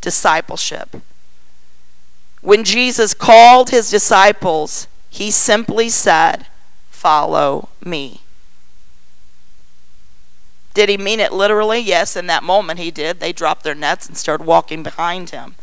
discipleship. 0.00 0.96
When 2.40 2.64
Jesus 2.64 3.12
called 3.12 3.68
his 3.68 3.90
disciples, 3.90 4.88
he 5.10 5.30
simply 5.30 5.90
said, 5.90 6.46
Follow 6.88 7.68
me. 7.84 8.22
Did 10.72 10.88
he 10.88 10.96
mean 10.96 11.20
it 11.20 11.34
literally? 11.34 11.80
Yes, 11.80 12.16
in 12.16 12.26
that 12.28 12.42
moment 12.42 12.78
he 12.78 12.90
did. 12.90 13.20
They 13.20 13.34
dropped 13.34 13.64
their 13.64 13.74
nets 13.74 14.06
and 14.06 14.16
started 14.16 14.44
walking 14.44 14.82
behind 14.82 15.28
him. 15.28 15.54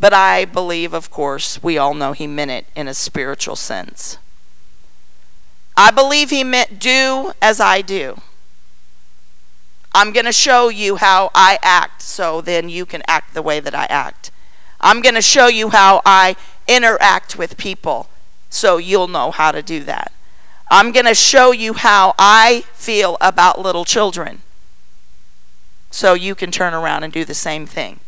But 0.00 0.14
I 0.14 0.46
believe, 0.46 0.94
of 0.94 1.10
course, 1.10 1.62
we 1.62 1.76
all 1.76 1.92
know 1.92 2.12
he 2.12 2.26
meant 2.26 2.52
it 2.52 2.64
in 2.74 2.88
a 2.88 2.94
spiritual 2.94 3.56
sense. 3.56 4.16
I 5.78 5.92
believe 5.92 6.30
he 6.30 6.42
meant 6.42 6.80
do 6.80 7.32
as 7.40 7.60
I 7.60 7.82
do. 7.82 8.20
I'm 9.94 10.12
going 10.12 10.26
to 10.26 10.32
show 10.32 10.68
you 10.68 10.96
how 10.96 11.30
I 11.36 11.56
act 11.62 12.02
so 12.02 12.40
then 12.40 12.68
you 12.68 12.84
can 12.84 13.02
act 13.06 13.32
the 13.32 13.42
way 13.42 13.60
that 13.60 13.76
I 13.76 13.84
act. 13.84 14.32
I'm 14.80 15.00
going 15.00 15.14
to 15.14 15.22
show 15.22 15.46
you 15.46 15.70
how 15.70 16.02
I 16.04 16.34
interact 16.66 17.38
with 17.38 17.56
people 17.56 18.10
so 18.50 18.76
you'll 18.76 19.06
know 19.06 19.30
how 19.30 19.52
to 19.52 19.62
do 19.62 19.84
that. 19.84 20.10
I'm 20.68 20.90
going 20.90 21.06
to 21.06 21.14
show 21.14 21.52
you 21.52 21.74
how 21.74 22.12
I 22.18 22.64
feel 22.74 23.16
about 23.20 23.60
little 23.60 23.84
children 23.84 24.42
so 25.92 26.14
you 26.14 26.34
can 26.34 26.50
turn 26.50 26.74
around 26.74 27.04
and 27.04 27.12
do 27.12 27.24
the 27.24 27.34
same 27.34 27.66
thing. 27.66 28.00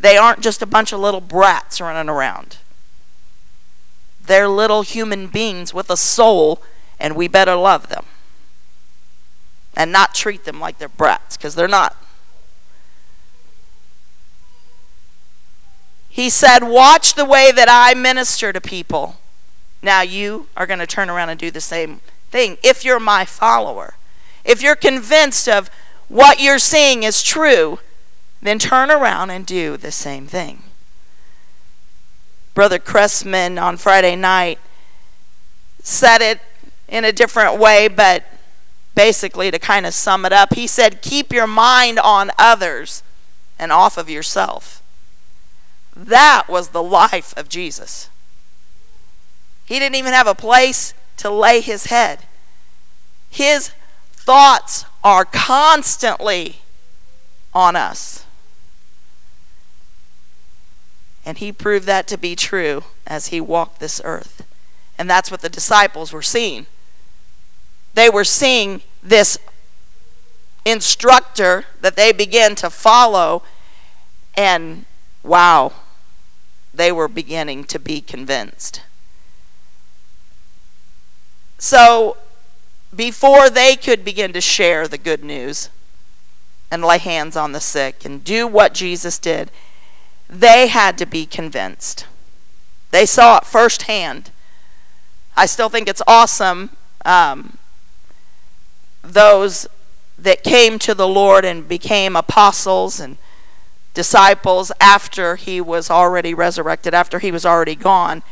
They 0.00 0.16
aren't 0.16 0.40
just 0.40 0.62
a 0.62 0.66
bunch 0.66 0.92
of 0.92 0.98
little 0.98 1.20
brats 1.20 1.80
running 1.80 2.10
around. 2.10 2.58
They're 4.20 4.48
little 4.48 4.82
human 4.82 5.28
beings 5.28 5.72
with 5.72 5.90
a 5.90 5.96
soul, 5.96 6.60
and 6.98 7.16
we 7.16 7.28
better 7.28 7.54
love 7.54 7.88
them 7.88 8.04
and 9.76 9.90
not 9.90 10.14
treat 10.14 10.44
them 10.44 10.60
like 10.60 10.78
they're 10.78 10.88
brats 10.88 11.36
because 11.36 11.54
they're 11.54 11.68
not. 11.68 11.96
He 16.08 16.30
said, 16.30 16.62
Watch 16.62 17.14
the 17.14 17.24
way 17.24 17.50
that 17.50 17.68
I 17.68 17.94
minister 17.94 18.52
to 18.52 18.60
people. 18.60 19.16
Now 19.82 20.02
you 20.02 20.46
are 20.56 20.66
going 20.66 20.78
to 20.78 20.86
turn 20.86 21.10
around 21.10 21.30
and 21.30 21.40
do 21.40 21.50
the 21.50 21.60
same 21.60 22.00
thing 22.30 22.56
if 22.62 22.84
you're 22.84 23.00
my 23.00 23.24
follower. 23.24 23.94
If 24.44 24.62
you're 24.62 24.76
convinced 24.76 25.48
of 25.48 25.70
what 26.08 26.40
you're 26.40 26.58
seeing 26.58 27.02
is 27.02 27.22
true, 27.22 27.80
then 28.40 28.58
turn 28.58 28.90
around 28.90 29.30
and 29.30 29.44
do 29.44 29.76
the 29.76 29.90
same 29.90 30.26
thing. 30.26 30.62
Brother 32.54 32.78
Cressman 32.78 33.58
on 33.58 33.76
Friday 33.76 34.14
night 34.14 34.60
said 35.82 36.22
it 36.22 36.40
in 36.88 37.04
a 37.04 37.12
different 37.12 37.58
way, 37.58 37.88
but 37.88 38.24
basically 38.94 39.50
to 39.50 39.58
kind 39.58 39.86
of 39.86 39.94
sum 39.94 40.24
it 40.24 40.32
up, 40.32 40.54
he 40.54 40.66
said, 40.66 41.02
Keep 41.02 41.32
your 41.32 41.46
mind 41.46 41.98
on 41.98 42.30
others 42.38 43.02
and 43.58 43.72
off 43.72 43.96
of 43.96 44.10
yourself. 44.10 44.82
That 45.96 46.44
was 46.48 46.68
the 46.68 46.82
life 46.82 47.32
of 47.36 47.48
Jesus. 47.48 48.08
He 49.64 49.78
didn't 49.78 49.96
even 49.96 50.12
have 50.12 50.26
a 50.26 50.34
place 50.34 50.92
to 51.18 51.30
lay 51.30 51.60
his 51.60 51.86
head. 51.86 52.20
His 53.30 53.72
thoughts 54.12 54.84
are 55.02 55.24
constantly 55.24 56.56
on 57.52 57.76
us. 57.76 58.26
And 61.24 61.38
he 61.38 61.52
proved 61.52 61.86
that 61.86 62.06
to 62.08 62.18
be 62.18 62.36
true 62.36 62.84
as 63.06 63.28
he 63.28 63.40
walked 63.40 63.80
this 63.80 64.00
earth. 64.04 64.46
And 64.98 65.08
that's 65.08 65.30
what 65.30 65.40
the 65.40 65.48
disciples 65.48 66.12
were 66.12 66.22
seeing. 66.22 66.66
They 67.94 68.10
were 68.10 68.24
seeing 68.24 68.82
this 69.02 69.38
instructor 70.64 71.64
that 71.80 71.96
they 71.96 72.12
began 72.12 72.54
to 72.56 72.70
follow, 72.70 73.42
and 74.36 74.84
wow, 75.22 75.72
they 76.72 76.90
were 76.90 77.08
beginning 77.08 77.64
to 77.64 77.78
be 77.78 78.00
convinced. 78.00 78.82
So, 81.58 82.16
before 82.94 83.48
they 83.48 83.76
could 83.76 84.04
begin 84.04 84.32
to 84.32 84.40
share 84.40 84.86
the 84.86 84.98
good 84.98 85.24
news 85.24 85.70
and 86.70 86.84
lay 86.84 86.98
hands 86.98 87.36
on 87.36 87.52
the 87.52 87.60
sick 87.60 88.04
and 88.04 88.24
do 88.24 88.46
what 88.46 88.74
Jesus 88.74 89.18
did, 89.18 89.50
they 90.28 90.68
had 90.68 90.98
to 90.98 91.06
be 91.06 91.26
convinced. 91.26 92.06
They 92.90 93.06
saw 93.06 93.38
it 93.38 93.44
firsthand. 93.44 94.30
I 95.36 95.46
still 95.46 95.68
think 95.68 95.88
it's 95.88 96.02
awesome. 96.06 96.70
Um, 97.04 97.58
those 99.04 99.66
that 100.18 100.42
came 100.42 100.78
to 100.80 100.94
the 100.94 101.08
Lord 101.08 101.44
and 101.44 101.68
became 101.68 102.16
apostles 102.16 103.00
and 103.00 103.18
disciples 103.92 104.72
after 104.80 105.36
he 105.36 105.60
was 105.60 105.90
already 105.90 106.34
resurrected, 106.34 106.94
after 106.94 107.18
he 107.18 107.30
was 107.30 107.46
already 107.46 107.76
gone. 107.76 108.22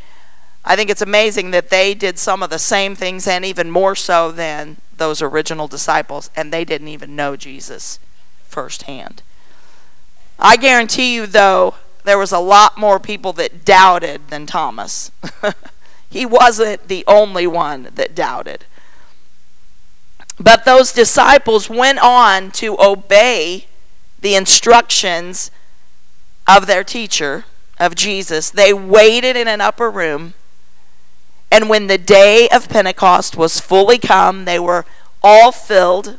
I 0.64 0.76
think 0.76 0.90
it's 0.90 1.02
amazing 1.02 1.50
that 1.52 1.70
they 1.70 1.94
did 1.94 2.18
some 2.18 2.42
of 2.42 2.50
the 2.50 2.58
same 2.58 2.94
things 2.94 3.26
and 3.26 3.44
even 3.44 3.70
more 3.70 3.94
so 3.94 4.30
than 4.30 4.76
those 4.96 5.20
original 5.20 5.66
disciples, 5.66 6.30
and 6.36 6.52
they 6.52 6.64
didn't 6.64 6.88
even 6.88 7.16
know 7.16 7.36
Jesus 7.36 7.98
firsthand. 8.44 9.22
I 10.38 10.56
guarantee 10.56 11.14
you, 11.14 11.26
though, 11.26 11.74
there 12.04 12.18
was 12.18 12.32
a 12.32 12.38
lot 12.38 12.78
more 12.78 12.98
people 12.98 13.32
that 13.34 13.64
doubted 13.64 14.28
than 14.28 14.46
Thomas. 14.46 15.10
he 16.10 16.26
wasn't 16.26 16.88
the 16.88 17.04
only 17.06 17.46
one 17.46 17.88
that 17.94 18.14
doubted. 18.14 18.64
But 20.42 20.64
those 20.64 20.92
disciples 20.92 21.70
went 21.70 21.98
on 22.00 22.50
to 22.52 22.76
obey 22.80 23.66
the 24.20 24.34
instructions 24.34 25.50
of 26.46 26.66
their 26.66 26.84
teacher, 26.84 27.44
of 27.78 27.94
Jesus. 27.94 28.50
They 28.50 28.72
waited 28.72 29.36
in 29.36 29.48
an 29.48 29.60
upper 29.60 29.90
room 29.90 30.34
and 31.52 31.68
when 31.68 31.86
the 31.86 31.98
day 31.98 32.48
of 32.48 32.70
Pentecost 32.70 33.36
was 33.36 33.60
fully 33.60 33.98
come, 33.98 34.46
they 34.46 34.58
were 34.58 34.86
all 35.22 35.52
filled 35.52 36.16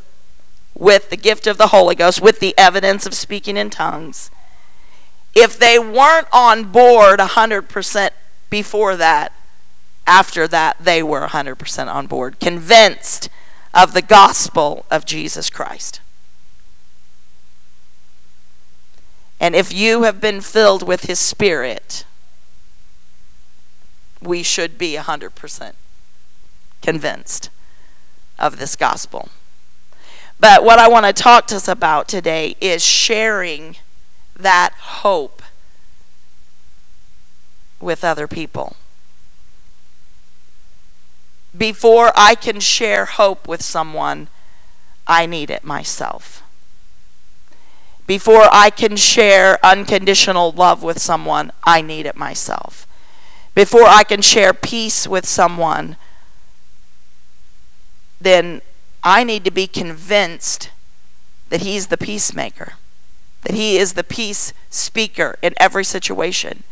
with 0.78 1.10
the 1.10 1.16
gift 1.16 1.48
of 1.48 1.58
the 1.58 1.66
Holy 1.66 1.96
Ghost, 1.96 2.22
with 2.22 2.38
the 2.38 2.54
evidence 2.56 3.04
of 3.04 3.14
speaking 3.14 3.56
in 3.56 3.68
tongues. 3.68 4.30
If 5.34 5.58
they 5.58 5.76
weren't 5.76 6.28
on 6.32 6.70
board 6.70 7.18
100% 7.18 8.10
before 8.48 8.94
that, 8.94 9.32
after 10.06 10.46
that, 10.46 10.76
they 10.78 11.02
were 11.02 11.26
100% 11.26 11.92
on 11.92 12.06
board, 12.06 12.38
convinced 12.38 13.28
of 13.74 13.92
the 13.92 14.02
gospel 14.02 14.86
of 14.90 15.04
Jesus 15.04 15.50
Christ. 15.50 16.00
And 19.40 19.54
if 19.54 19.74
you 19.74 20.04
have 20.04 20.20
been 20.20 20.40
filled 20.40 20.86
with 20.86 21.04
His 21.04 21.18
Spirit, 21.18 22.04
we 24.22 24.42
should 24.42 24.78
be 24.78 24.94
100% 24.94 25.72
convinced 26.80 27.50
of 28.38 28.58
this 28.58 28.76
gospel. 28.76 29.28
But 30.38 30.64
what 30.64 30.78
I 30.78 30.88
want 30.88 31.06
to 31.06 31.12
talk 31.12 31.46
to 31.48 31.56
us 31.56 31.68
about 31.68 32.08
today 32.08 32.56
is 32.60 32.84
sharing 32.84 33.76
that 34.36 34.72
hope 34.78 35.42
with 37.80 38.04
other 38.04 38.26
people. 38.26 38.76
Before 41.56 42.12
I 42.16 42.34
can 42.34 42.60
share 42.60 43.04
hope 43.04 43.46
with 43.46 43.62
someone, 43.62 44.28
I 45.06 45.26
need 45.26 45.50
it 45.50 45.64
myself. 45.64 46.42
Before 48.06 48.48
I 48.52 48.70
can 48.70 48.96
share 48.96 49.64
unconditional 49.64 50.52
love 50.52 50.82
with 50.82 51.00
someone, 51.00 51.52
I 51.64 51.80
need 51.80 52.06
it 52.06 52.16
myself. 52.16 52.86
Before 53.54 53.86
I 53.86 54.02
can 54.02 54.20
share 54.20 54.52
peace 54.52 55.06
with 55.06 55.26
someone, 55.26 55.96
then 58.20 58.60
I 59.02 59.22
need 59.22 59.44
to 59.44 59.50
be 59.50 59.66
convinced 59.66 60.70
that 61.50 61.62
He's 61.62 61.86
the 61.86 61.96
peacemaker, 61.96 62.74
that 63.42 63.54
He 63.54 63.78
is 63.78 63.92
the 63.92 64.04
peace 64.04 64.52
speaker 64.70 65.38
in 65.40 65.54
every 65.58 65.84
situation. 65.84 66.64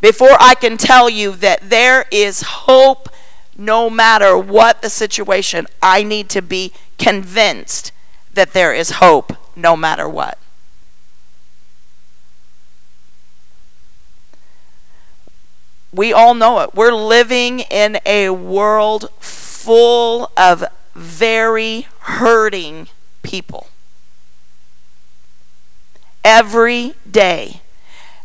Before 0.00 0.36
I 0.40 0.54
can 0.54 0.76
tell 0.76 1.10
you 1.10 1.32
that 1.32 1.70
there 1.70 2.06
is 2.10 2.42
hope 2.42 3.08
no 3.56 3.88
matter 3.88 4.36
what 4.36 4.82
the 4.82 4.90
situation, 4.90 5.66
I 5.82 6.02
need 6.02 6.28
to 6.30 6.42
be 6.42 6.72
convinced 6.98 7.92
that 8.32 8.52
there 8.52 8.74
is 8.74 8.90
hope 8.92 9.32
no 9.56 9.76
matter 9.76 10.08
what. 10.08 10.38
We 15.92 16.12
all 16.12 16.34
know 16.34 16.58
it. 16.60 16.74
We're 16.74 16.92
living 16.92 17.60
in 17.60 18.00
a 18.04 18.30
world 18.30 19.10
full 19.20 20.32
of 20.36 20.64
very 20.94 21.86
hurting 22.00 22.88
people. 23.22 23.68
Every 26.24 26.94
day, 27.08 27.60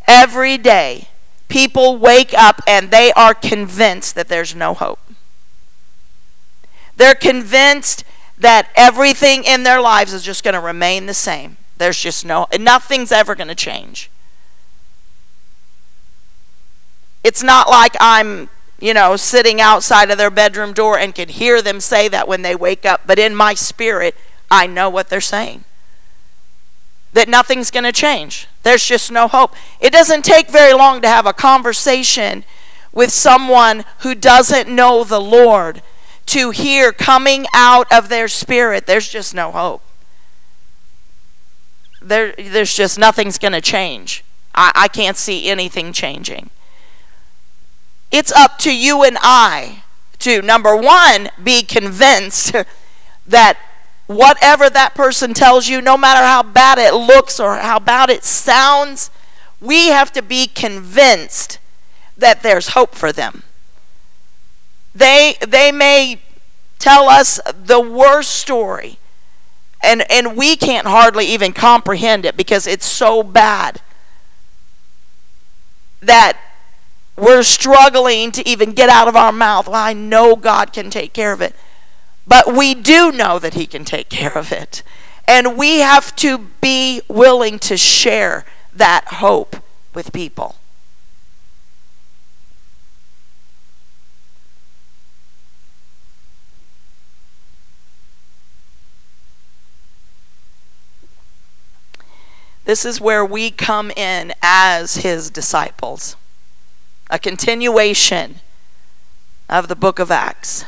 every 0.08 0.58
day, 0.58 1.10
people 1.48 1.98
wake 1.98 2.34
up 2.34 2.62
and 2.66 2.90
they 2.90 3.12
are 3.14 3.36
convinced 3.36 4.16
that 4.16 4.30
there's 4.30 4.56
no 4.56 4.74
hope. 4.74 5.00
They're 7.00 7.16
convinced 7.16 8.04
that 8.38 8.70
everything 8.76 9.46
in 9.46 9.64
their 9.64 9.80
lives 9.80 10.14
is 10.14 10.22
just 10.22 10.44
going 10.44 10.54
to 10.54 10.60
remain 10.60 11.06
the 11.06 11.14
same. 11.14 11.56
There's 11.78 11.98
just 11.98 12.26
no, 12.26 12.48
nothing's 12.60 13.14
ever 13.14 13.36
going 13.36 13.48
to 13.48 13.56
change. 13.56 14.12
It's 17.24 17.42
not 17.42 17.70
like 17.70 17.96
I'm 18.02 18.50
you 18.82 18.94
know, 18.94 19.16
sitting 19.16 19.62
outside 19.62 20.12
of 20.12 20.18
their 20.18 20.30
bedroom 20.30 20.74
door 20.74 21.00
and 21.00 21.16
can 21.16 21.30
hear 21.30 21.62
them 21.62 21.80
say 21.80 22.10
that 22.10 22.28
when 22.28 22.42
they 22.42 22.56
wake 22.56 22.86
up. 22.86 23.02
But 23.06 23.18
in 23.18 23.34
my 23.34 23.54
spirit, 23.54 24.14
I 24.52 24.68
know 24.68 24.90
what 24.90 25.08
they're 25.08 25.22
saying. 25.22 25.64
That 27.14 27.30
nothing's 27.30 27.72
going 27.72 27.86
to 27.86 27.94
change. 27.94 28.48
There's 28.64 28.86
just 28.86 29.10
no 29.10 29.30
hope. 29.30 29.56
It 29.80 29.92
doesn't 29.92 30.26
take 30.26 30.50
very 30.50 30.74
long 30.74 31.02
to 31.02 31.08
have 31.08 31.26
a 31.26 31.34
conversation 31.34 32.44
with 32.92 33.12
someone 33.12 33.86
who 34.00 34.16
doesn't 34.16 34.68
know 34.68 35.06
the 35.06 35.22
Lord 35.22 35.82
to 36.30 36.52
hear 36.52 36.92
coming 36.92 37.46
out 37.54 37.92
of 37.92 38.10
their 38.10 38.28
spirit, 38.28 38.86
there's 38.86 39.10
just 39.10 39.34
no 39.34 39.52
hope. 39.52 39.82
There, 42.02 42.34
there's 42.38 42.76
just 42.76 43.00
nothing's 43.00 43.40
going 43.40 43.54
to 43.54 43.62
change. 43.62 44.24
I, 44.54 44.72
I 44.76 44.88
can't 44.88 45.18
see 45.18 45.50
anything 45.50 45.92
changing. 45.92 46.52
It's 48.12 48.32
up 48.32 48.58
to 48.60 48.76
you 48.76 49.04
and 49.04 49.18
I 49.22 49.84
to, 50.20 50.42
number 50.42 50.76
one, 50.76 51.30
be 51.44 51.64
convinced 51.64 52.54
that 53.28 53.58
whatever 54.06 54.70
that 54.70 54.94
person 54.94 55.34
tells 55.34 55.68
you, 55.68 55.82
no 55.82 55.98
matter 55.98 56.24
how 56.24 56.44
bad 56.44 56.78
it 56.78 56.94
looks 56.94 57.40
or 57.40 57.58
how 57.58 57.80
bad 57.80 58.10
it 58.12 58.24
sounds, 58.24 59.10
we 59.60 59.88
have 59.88 60.12
to 60.14 60.22
be 60.22 60.46
convinced 60.46 61.58
that 62.16 62.44
there's 62.44 62.70
hope 62.70 62.94
for 62.94 63.12
them. 63.12 63.44
They, 64.94 65.36
they 65.46 65.72
may 65.72 66.20
tell 66.80 67.10
us 67.10 67.40
the 67.54 67.80
worst 67.80 68.32
story, 68.32 68.98
and, 69.84 70.10
and 70.12 70.36
we 70.36 70.56
can't 70.56 70.88
hardly 70.88 71.26
even 71.26 71.54
comprehend 71.54 72.26
it 72.26 72.36
because 72.36 72.68
it's 72.68 72.86
so 72.86 73.24
bad 73.24 73.82
that 76.02 76.38
we're 77.18 77.44
struggling 77.44 78.32
to 78.32 78.48
even 78.48 78.72
get 78.72 78.90
out 78.90 79.08
of 79.08 79.16
our 79.16 79.32
mouth, 79.32 79.68
well, 79.68 79.76
I 79.76 79.94
know 79.94 80.36
God 80.36 80.72
can 80.72 80.90
take 80.90 81.14
care 81.14 81.34
of 81.34 81.42
it. 81.42 81.56
But 82.26 82.54
we 82.56 82.76
do 82.76 83.12
know 83.12 83.40
that 83.40 83.56
He 83.56 83.66
can 83.66 83.84
take 83.84 84.10
care 84.10 84.38
of 84.38 84.52
it. 84.52 84.84
And 85.28 85.58
we 85.58 85.80
have 85.80 86.16
to 86.18 86.38
be 86.62 87.02
willing 87.08 87.60
to 87.60 87.78
share 87.78 88.46
that 88.74 89.06
hope 89.06 89.58
with 89.94 90.14
people. 90.14 90.56
This 102.70 102.86
is 102.86 103.02
where 103.02 103.26
we 103.26 103.50
come 103.50 103.90
in 103.90 104.32
as 104.44 104.98
His 104.98 105.32
disciples 105.32 106.16
a 107.10 107.18
continuation 107.18 108.42
of 109.50 109.70
the 109.70 109.76
book 109.76 109.98
of 109.98 110.12
Acts. 110.12 110.66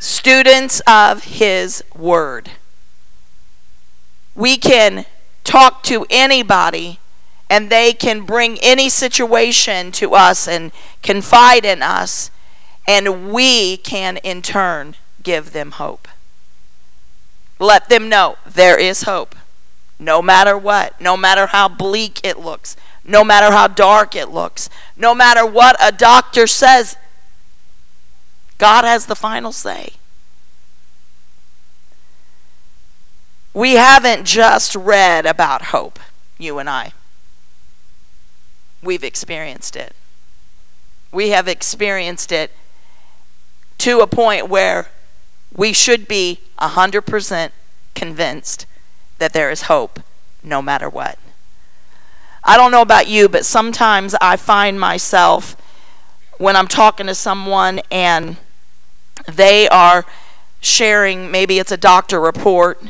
Students 0.00 0.82
of 0.88 1.22
His 1.22 1.84
Word. 1.96 2.50
We 4.34 4.56
can 4.56 5.06
talk 5.44 5.84
to 5.84 6.04
anybody 6.10 6.98
and 7.48 7.70
they 7.70 7.92
can 7.92 8.22
bring 8.22 8.58
any 8.60 8.88
situation 8.88 9.92
to 9.92 10.16
us 10.16 10.48
and 10.48 10.72
confide 11.04 11.64
in 11.64 11.80
us, 11.80 12.32
and 12.88 13.30
we 13.32 13.76
can 13.76 14.16
in 14.16 14.42
turn 14.42 14.96
give 15.22 15.52
them 15.52 15.70
hope. 15.70 16.08
Let 17.60 17.88
them 17.88 18.08
know 18.08 18.36
there 18.44 18.76
is 18.76 19.04
hope, 19.04 19.36
no 19.98 20.22
matter 20.22 20.56
what, 20.56 21.00
no 21.00 21.16
matter 21.16 21.46
how 21.46 21.68
bleak 21.68 22.20
it 22.22 22.38
looks, 22.38 22.76
no 23.04 23.24
matter 23.24 23.52
how 23.52 23.66
dark 23.66 24.14
it 24.14 24.30
looks, 24.30 24.70
no 24.96 25.14
matter 25.14 25.44
what 25.44 25.76
a 25.80 25.90
doctor 25.90 26.46
says, 26.46 26.96
God 28.58 28.84
has 28.84 29.06
the 29.06 29.16
final 29.16 29.52
say. 29.52 29.94
We 33.54 33.72
haven't 33.74 34.24
just 34.24 34.76
read 34.76 35.26
about 35.26 35.66
hope, 35.66 35.98
you 36.38 36.58
and 36.58 36.70
I. 36.70 36.92
We've 38.82 39.02
experienced 39.02 39.74
it. 39.74 39.94
We 41.10 41.30
have 41.30 41.48
experienced 41.48 42.30
it 42.30 42.52
to 43.78 44.00
a 44.00 44.06
point 44.06 44.48
where 44.48 44.88
we 45.52 45.72
should 45.72 46.06
be 46.06 46.40
100% 46.60 47.50
convinced 47.94 48.66
that 49.18 49.32
there 49.32 49.50
is 49.50 49.62
hope 49.62 50.00
no 50.42 50.62
matter 50.62 50.88
what. 50.88 51.18
I 52.44 52.56
don't 52.56 52.70
know 52.70 52.82
about 52.82 53.08
you, 53.08 53.28
but 53.28 53.44
sometimes 53.44 54.14
I 54.20 54.36
find 54.36 54.80
myself 54.80 55.56
when 56.38 56.56
I'm 56.56 56.68
talking 56.68 57.06
to 57.06 57.14
someone 57.14 57.80
and 57.90 58.36
they 59.26 59.68
are 59.68 60.06
sharing, 60.60 61.30
maybe 61.30 61.58
it's 61.58 61.72
a 61.72 61.76
doctor 61.76 62.20
report, 62.20 62.82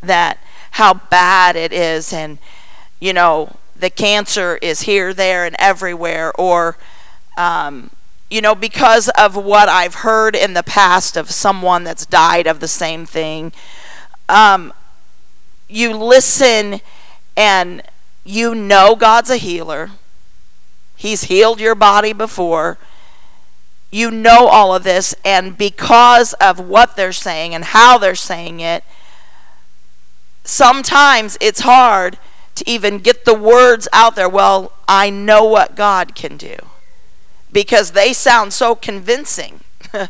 that 0.00 0.38
how 0.72 0.94
bad 0.94 1.56
it 1.56 1.72
is, 1.72 2.12
and 2.12 2.38
you 3.00 3.12
know, 3.12 3.56
the 3.76 3.90
cancer 3.90 4.58
is 4.62 4.82
here, 4.82 5.12
there, 5.12 5.44
and 5.44 5.56
everywhere, 5.58 6.32
or 6.38 6.76
um, 7.36 7.90
you 8.30 8.40
know, 8.40 8.54
because 8.54 9.08
of 9.10 9.36
what 9.36 9.68
I've 9.68 9.96
heard 9.96 10.34
in 10.34 10.54
the 10.54 10.62
past 10.62 11.16
of 11.16 11.30
someone 11.30 11.84
that's 11.84 12.06
died 12.06 12.46
of 12.46 12.60
the 12.60 12.68
same 12.68 13.04
thing, 13.04 13.52
um, 14.28 14.72
you 15.72 15.96
listen 15.96 16.80
and 17.36 17.82
you 18.24 18.54
know 18.54 18.94
God's 18.94 19.30
a 19.30 19.36
healer. 19.36 19.90
He's 20.96 21.24
healed 21.24 21.60
your 21.60 21.74
body 21.74 22.12
before. 22.12 22.78
You 23.90 24.10
know 24.10 24.46
all 24.46 24.74
of 24.74 24.84
this, 24.84 25.14
and 25.24 25.58
because 25.58 26.32
of 26.34 26.58
what 26.58 26.96
they're 26.96 27.12
saying 27.12 27.54
and 27.54 27.64
how 27.64 27.98
they're 27.98 28.14
saying 28.14 28.60
it, 28.60 28.84
sometimes 30.44 31.36
it's 31.40 31.60
hard 31.60 32.18
to 32.54 32.68
even 32.68 32.98
get 32.98 33.24
the 33.24 33.34
words 33.34 33.88
out 33.92 34.16
there. 34.16 34.28
Well, 34.28 34.72
I 34.88 35.10
know 35.10 35.44
what 35.44 35.74
God 35.74 36.14
can 36.14 36.36
do 36.36 36.56
because 37.52 37.90
they 37.92 38.12
sound 38.12 38.52
so 38.52 38.74
convincing. 38.74 39.60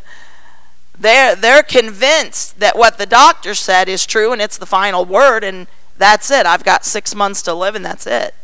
they're, 0.97 1.35
they're 1.35 1.63
convinced 1.63 2.59
that 2.59 2.77
what 2.77 2.97
the 2.97 3.05
doctor 3.05 3.53
said 3.55 3.89
is 3.89 4.05
true 4.05 4.31
and 4.31 4.41
it's 4.41 4.57
the 4.57 4.65
final 4.65 5.05
word, 5.05 5.43
and 5.43 5.67
that's 5.97 6.29
it. 6.31 6.45
I've 6.45 6.63
got 6.63 6.85
six 6.85 7.15
months 7.15 7.41
to 7.43 7.53
live, 7.53 7.75
and 7.75 7.85
that's 7.85 8.07
it. 8.07 8.35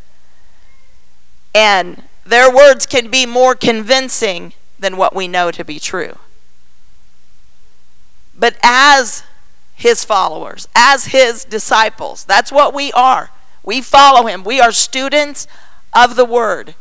And 1.53 2.03
their 2.25 2.53
words 2.53 2.85
can 2.85 3.09
be 3.09 3.25
more 3.25 3.55
convincing 3.55 4.53
than 4.77 4.97
what 4.97 5.15
we 5.15 5.27
know 5.27 5.51
to 5.51 5.63
be 5.63 5.79
true. 5.79 6.17
But 8.37 8.57
as 8.63 9.23
his 9.75 10.03
followers, 10.05 10.67
as 10.75 11.07
his 11.07 11.43
disciples, 11.43 12.23
that's 12.23 12.51
what 12.51 12.73
we 12.73 12.91
are. 12.93 13.31
We 13.63 13.81
follow 13.81 14.27
him. 14.27 14.43
We 14.43 14.61
are 14.61 14.71
students 14.71 15.47
of 15.93 16.15
the 16.15 16.25
word. 16.25 16.75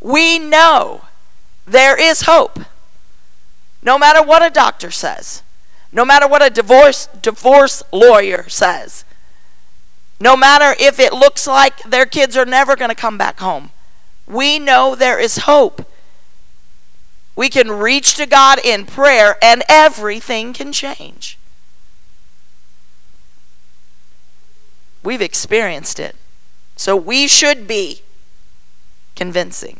We 0.00 0.38
know 0.38 1.02
there 1.66 2.00
is 2.00 2.22
hope. 2.22 2.60
No 3.86 3.98
matter 4.00 4.20
what 4.20 4.44
a 4.44 4.50
doctor 4.50 4.90
says, 4.90 5.44
no 5.92 6.04
matter 6.04 6.26
what 6.26 6.44
a 6.44 6.50
divorce 6.50 7.06
divorce 7.22 7.84
lawyer 7.92 8.48
says, 8.48 9.04
no 10.18 10.36
matter 10.36 10.74
if 10.80 10.98
it 10.98 11.12
looks 11.12 11.46
like 11.46 11.80
their 11.84 12.04
kids 12.04 12.36
are 12.36 12.44
never 12.44 12.74
going 12.74 12.88
to 12.88 12.96
come 12.96 13.16
back 13.16 13.38
home, 13.38 13.70
we 14.26 14.58
know 14.58 14.96
there 14.96 15.20
is 15.20 15.38
hope. 15.38 15.88
We 17.36 17.48
can 17.48 17.70
reach 17.70 18.16
to 18.16 18.26
God 18.26 18.58
in 18.64 18.86
prayer 18.86 19.36
and 19.40 19.62
everything 19.68 20.52
can 20.52 20.72
change. 20.72 21.38
We've 25.04 25.22
experienced 25.22 26.00
it. 26.00 26.16
So 26.74 26.96
we 26.96 27.28
should 27.28 27.68
be 27.68 28.02
convincing. 29.14 29.78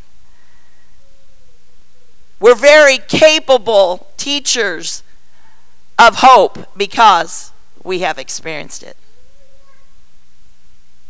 We're 2.39 2.55
very 2.55 2.99
capable 2.99 4.09
teachers 4.17 5.03
of 5.99 6.17
hope 6.17 6.77
because 6.77 7.53
we 7.83 8.01
have 8.01 8.19
experienced 8.19 8.83
it. 8.83 8.97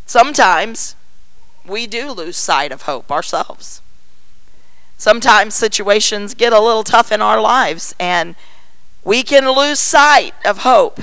Sometimes 0.06 0.94
we 1.66 1.86
do 1.86 2.12
lose 2.12 2.36
sight 2.36 2.70
of 2.70 2.82
hope 2.82 3.10
ourselves. 3.10 3.82
Sometimes 4.96 5.54
situations 5.54 6.34
get 6.34 6.52
a 6.52 6.60
little 6.60 6.84
tough 6.84 7.10
in 7.10 7.20
our 7.20 7.40
lives 7.40 7.94
and 7.98 8.36
we 9.04 9.22
can 9.22 9.50
lose 9.50 9.80
sight 9.80 10.34
of 10.44 10.58
hope. 10.58 11.00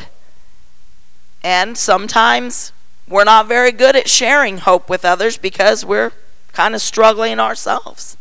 And 1.43 1.77
sometimes 1.77 2.71
we're 3.07 3.25
not 3.25 3.47
very 3.47 3.71
good 3.71 3.95
at 3.95 4.09
sharing 4.09 4.59
hope 4.59 4.89
with 4.89 5.03
others 5.03 5.37
because 5.37 5.85
we're 5.85 6.13
kind 6.53 6.73
of 6.73 6.81
struggling 6.81 7.39
ourselves. 7.39 8.17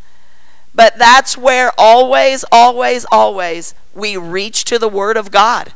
But 0.75 0.99
that's 0.99 1.37
where 1.37 1.73
always, 1.77 2.45
always, 2.51 3.05
always 3.13 3.75
we 3.95 4.17
reach 4.17 4.65
to 4.65 4.79
the 4.79 4.89
Word 4.89 5.17
of 5.17 5.31
God. 5.31 5.73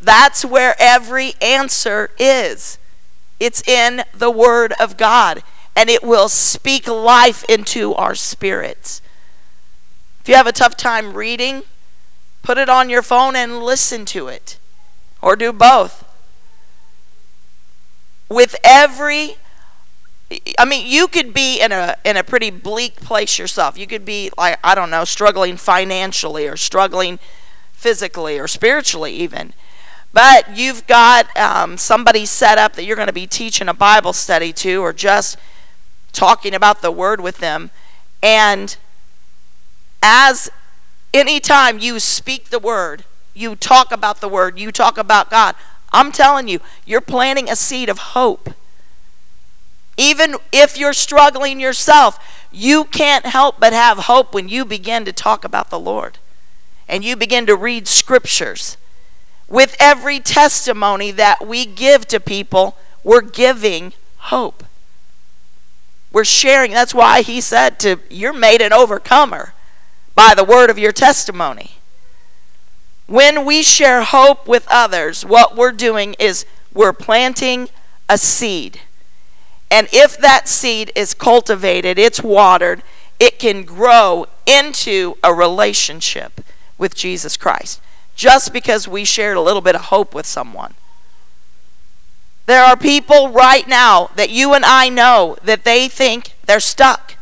That's 0.00 0.44
where 0.44 0.76
every 0.78 1.34
answer 1.42 2.10
is. 2.18 2.78
It's 3.40 3.66
in 3.66 4.04
the 4.14 4.30
Word 4.30 4.72
of 4.80 4.96
God, 4.96 5.42
and 5.74 5.90
it 5.90 6.02
will 6.04 6.28
speak 6.28 6.86
life 6.86 7.44
into 7.48 7.94
our 7.94 8.14
spirits. 8.14 9.02
If 10.20 10.28
you 10.28 10.34
have 10.36 10.46
a 10.46 10.52
tough 10.52 10.76
time 10.76 11.14
reading, 11.14 11.62
put 12.42 12.58
it 12.58 12.68
on 12.68 12.90
your 12.90 13.02
phone 13.02 13.34
and 13.34 13.62
listen 13.62 14.04
to 14.06 14.28
it, 14.28 14.58
or 15.20 15.34
do 15.34 15.52
both. 15.52 16.04
With 18.28 18.54
every 18.62 19.36
I 20.58 20.64
mean, 20.66 20.86
you 20.86 21.08
could 21.08 21.32
be 21.32 21.60
in 21.60 21.72
a 21.72 21.96
in 22.04 22.16
a 22.16 22.22
pretty 22.22 22.50
bleak 22.50 22.96
place 22.96 23.38
yourself. 23.38 23.78
You 23.78 23.86
could 23.86 24.04
be 24.04 24.30
like 24.36 24.58
I 24.62 24.74
don't 24.74 24.90
know, 24.90 25.04
struggling 25.04 25.56
financially 25.56 26.46
or 26.46 26.56
struggling 26.56 27.18
physically 27.72 28.38
or 28.38 28.46
spiritually 28.46 29.12
even. 29.12 29.54
But 30.12 30.56
you've 30.56 30.86
got 30.86 31.34
um, 31.36 31.76
somebody 31.76 32.26
set 32.26 32.58
up 32.58 32.74
that 32.74 32.84
you're 32.84 32.96
going 32.96 33.08
to 33.08 33.12
be 33.12 33.26
teaching 33.26 33.68
a 33.68 33.74
Bible 33.74 34.12
study 34.12 34.52
to, 34.54 34.82
or 34.82 34.92
just 34.92 35.38
talking 36.12 36.54
about 36.54 36.82
the 36.82 36.90
Word 36.90 37.20
with 37.20 37.38
them, 37.38 37.70
and 38.22 38.76
as 40.02 40.50
anytime 41.12 41.78
you 41.78 42.00
speak 42.00 42.50
the 42.50 42.58
Word, 42.58 43.04
you 43.34 43.54
talk 43.54 43.92
about 43.92 44.20
the 44.20 44.28
Word, 44.28 44.58
you 44.58 44.72
talk 44.72 44.98
about 44.98 45.30
God. 45.30 45.54
I'm 45.92 46.12
telling 46.12 46.48
you, 46.48 46.60
you're 46.84 47.00
planting 47.00 47.48
a 47.48 47.56
seed 47.56 47.88
of 47.88 47.98
hope 47.98 48.50
even 49.98 50.36
if 50.52 50.78
you're 50.78 50.94
struggling 50.94 51.60
yourself, 51.60 52.46
you 52.50 52.84
can't 52.84 53.26
help 53.26 53.60
but 53.60 53.74
have 53.74 53.98
hope 53.98 54.32
when 54.32 54.48
you 54.48 54.64
begin 54.64 55.04
to 55.04 55.12
talk 55.12 55.44
about 55.44 55.68
the 55.68 55.78
Lord 55.78 56.18
and 56.88 57.04
you 57.04 57.16
begin 57.16 57.44
to 57.46 57.56
read 57.56 57.86
scriptures. 57.86 58.78
With 59.48 59.76
every 59.78 60.20
testimony 60.20 61.10
that 61.10 61.46
we 61.46 61.66
give 61.66 62.06
to 62.08 62.20
people, 62.20 62.76
we're 63.02 63.22
giving 63.22 63.92
hope. 64.16 64.64
We're 66.12 66.24
sharing. 66.24 66.70
That's 66.70 66.94
why 66.94 67.22
he 67.22 67.40
said 67.40 67.78
to 67.80 67.98
you're 68.08 68.32
made 68.32 68.62
an 68.62 68.72
overcomer 68.72 69.52
by 70.14 70.34
the 70.34 70.44
word 70.44 70.70
of 70.70 70.78
your 70.78 70.92
testimony. 70.92 71.72
When 73.06 73.44
we 73.44 73.62
share 73.62 74.02
hope 74.02 74.46
with 74.46 74.66
others, 74.70 75.24
what 75.24 75.56
we're 75.56 75.72
doing 75.72 76.14
is 76.18 76.46
we're 76.72 76.92
planting 76.92 77.68
a 78.08 78.16
seed. 78.16 78.80
And 79.70 79.88
if 79.92 80.16
that 80.18 80.48
seed 80.48 80.92
is 80.94 81.14
cultivated, 81.14 81.98
it's 81.98 82.22
watered, 82.22 82.82
it 83.18 83.38
can 83.38 83.64
grow 83.64 84.26
into 84.46 85.16
a 85.22 85.34
relationship 85.34 86.40
with 86.78 86.94
Jesus 86.94 87.36
Christ 87.36 87.80
just 88.14 88.52
because 88.52 88.88
we 88.88 89.04
shared 89.04 89.36
a 89.36 89.40
little 89.40 89.60
bit 89.60 89.74
of 89.74 89.82
hope 89.82 90.14
with 90.14 90.26
someone. 90.26 90.74
There 92.46 92.64
are 92.64 92.76
people 92.76 93.28
right 93.28 93.68
now 93.68 94.10
that 94.16 94.30
you 94.30 94.54
and 94.54 94.64
I 94.64 94.88
know 94.88 95.36
that 95.44 95.64
they 95.64 95.86
think 95.86 96.32
they're 96.46 96.60
stuck. 96.60 97.16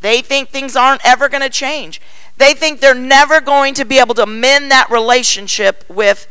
They 0.00 0.20
think 0.20 0.48
things 0.48 0.76
aren't 0.76 1.06
ever 1.06 1.28
going 1.28 1.42
to 1.42 1.48
change. 1.48 2.00
They 2.36 2.52
think 2.52 2.80
they're 2.80 2.94
never 2.94 3.40
going 3.40 3.74
to 3.74 3.84
be 3.84 3.98
able 3.98 4.14
to 4.16 4.26
mend 4.26 4.70
that 4.70 4.90
relationship 4.90 5.84
with 5.88 6.28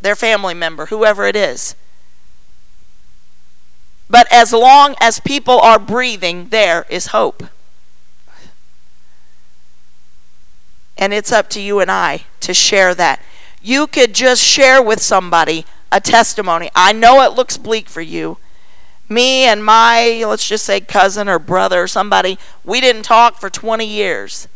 their 0.00 0.16
family 0.16 0.54
member, 0.54 0.86
whoever 0.86 1.26
it 1.26 1.36
is. 1.36 1.76
But 4.08 4.26
as 4.32 4.52
long 4.52 4.94
as 5.00 5.20
people 5.20 5.58
are 5.58 5.78
breathing, 5.78 6.48
there 6.48 6.86
is 6.88 7.08
hope. 7.08 7.44
And 10.96 11.12
it's 11.12 11.32
up 11.32 11.50
to 11.50 11.60
you 11.60 11.80
and 11.80 11.90
I 11.90 12.24
to 12.40 12.54
share 12.54 12.94
that. 12.94 13.20
You 13.60 13.86
could 13.86 14.14
just 14.14 14.42
share 14.42 14.80
with 14.80 15.02
somebody 15.02 15.66
a 15.90 16.00
testimony. 16.00 16.70
I 16.74 16.92
know 16.92 17.20
it 17.22 17.32
looks 17.32 17.58
bleak 17.58 17.88
for 17.88 18.00
you. 18.00 18.38
Me 19.08 19.44
and 19.44 19.64
my, 19.64 20.24
let's 20.26 20.48
just 20.48 20.64
say, 20.64 20.80
cousin 20.80 21.28
or 21.28 21.38
brother 21.38 21.82
or 21.82 21.86
somebody, 21.86 22.38
we 22.64 22.80
didn't 22.80 23.02
talk 23.02 23.38
for 23.38 23.50
20 23.50 23.84
years. 23.84 24.48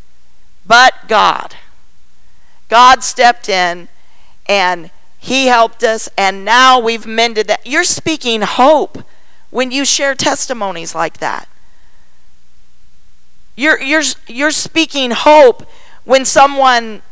But 0.66 1.08
God. 1.08 1.56
God 2.68 3.02
stepped 3.02 3.48
in 3.48 3.88
and 4.48 4.90
He 5.18 5.46
helped 5.46 5.84
us, 5.84 6.08
and 6.16 6.44
now 6.44 6.80
we've 6.80 7.06
mended 7.06 7.46
that. 7.48 7.66
You're 7.66 7.84
speaking 7.84 8.42
hope 8.42 9.04
when 9.50 9.70
you 9.70 9.84
share 9.84 10.14
testimonies 10.14 10.94
like 10.94 11.18
that. 11.18 11.48
You're, 13.56 13.80
you're, 13.80 14.02
you're 14.26 14.50
speaking 14.50 15.10
hope 15.10 15.68
when 16.04 16.24
someone 16.24 17.02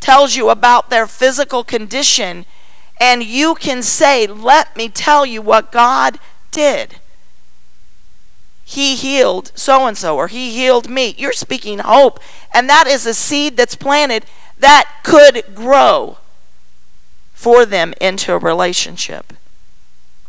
tells 0.00 0.34
you 0.34 0.50
about 0.50 0.90
their 0.90 1.06
physical 1.06 1.62
condition 1.62 2.44
and 3.00 3.22
you 3.22 3.54
can 3.54 3.82
say, 3.82 4.26
Let 4.26 4.76
me 4.76 4.88
tell 4.88 5.24
you 5.24 5.42
what 5.42 5.72
God 5.72 6.18
did. 6.50 6.96
He 8.64 8.96
healed 8.96 9.52
so 9.54 9.86
and 9.86 9.96
so, 9.96 10.16
or 10.16 10.28
He 10.28 10.52
healed 10.52 10.88
me. 10.88 11.14
You're 11.18 11.32
speaking 11.32 11.80
hope. 11.80 12.20
And 12.54 12.68
that 12.68 12.86
is 12.86 13.06
a 13.06 13.14
seed 13.14 13.56
that's 13.56 13.76
planted 13.76 14.24
that 14.58 15.00
could 15.02 15.54
grow 15.54 16.18
for 17.32 17.66
them 17.66 17.92
into 18.00 18.32
a 18.32 18.38
relationship 18.38 19.32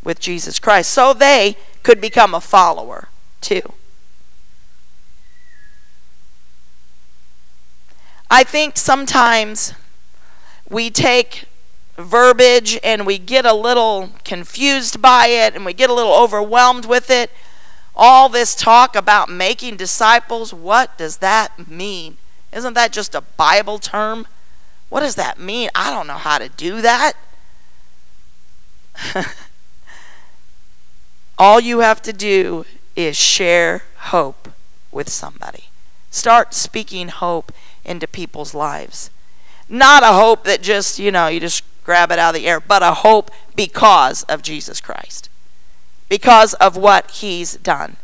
with 0.04 0.20
Jesus 0.20 0.60
Christ. 0.60 0.92
So 0.92 1.14
they 1.14 1.58
could 1.82 2.00
become 2.00 2.34
a 2.34 2.42
follower 2.42 3.10
too. 3.42 3.74
I 8.30 8.44
think 8.44 8.78
sometimes 8.78 9.74
we 10.70 10.90
take 10.90 11.46
verbiage 11.98 12.80
and 12.84 13.06
we 13.06 13.20
get 13.20 13.46
a 13.46 13.54
little 13.54 14.10
confused 14.24 15.02
by 15.02 15.28
it 15.28 15.56
and 15.56 15.66
we 15.66 15.74
get 15.74 15.90
a 15.90 15.94
little 15.94 16.14
overwhelmed 16.14 16.86
with 16.86 17.10
it. 17.12 17.30
All 17.96 18.30
this 18.30 18.56
talk 18.56 18.96
about 18.96 19.30
making 19.30 19.78
disciples, 19.78 20.52
what 20.52 20.98
does 20.98 21.18
that 21.18 21.70
mean? 21.70 22.18
Isn't 22.52 22.74
that 22.74 22.92
just 22.92 23.14
a 23.14 23.22
Bible 23.22 23.78
term? 23.78 24.26
What 24.90 25.02
does 25.02 25.16
that 25.16 25.40
mean? 25.40 25.70
I 25.76 25.92
don't 25.92 26.08
know 26.08 26.14
how 26.14 26.40
to 26.40 26.50
do 26.50 26.82
that. 26.82 27.14
All 31.38 31.60
you 31.60 31.80
have 31.80 32.02
to 32.04 32.14
do 32.14 32.66
is 32.96 33.18
share 33.18 33.84
hope 33.98 34.50
with 34.92 35.10
somebody. 35.10 35.66
Start 36.12 36.54
speaking 36.54 37.08
hope 37.08 37.52
into 37.84 38.08
people's 38.08 38.54
lives. 38.54 39.10
Not 39.68 40.04
a 40.04 40.14
hope 40.14 40.44
that 40.44 40.62
just, 40.62 41.00
you 41.00 41.12
know, 41.12 41.28
you 41.28 41.40
just 41.40 41.64
grab 41.84 42.12
it 42.12 42.20
out 42.20 42.36
of 42.36 42.42
the 42.42 42.48
air, 42.48 42.60
but 42.60 42.84
a 42.84 42.94
hope 42.94 43.32
because 43.56 44.24
of 44.24 44.42
Jesus 44.44 44.80
Christ, 44.80 45.30
because 46.08 46.54
of 46.56 46.78
what 46.78 47.10
He's 47.12 47.56
done. 47.58 47.98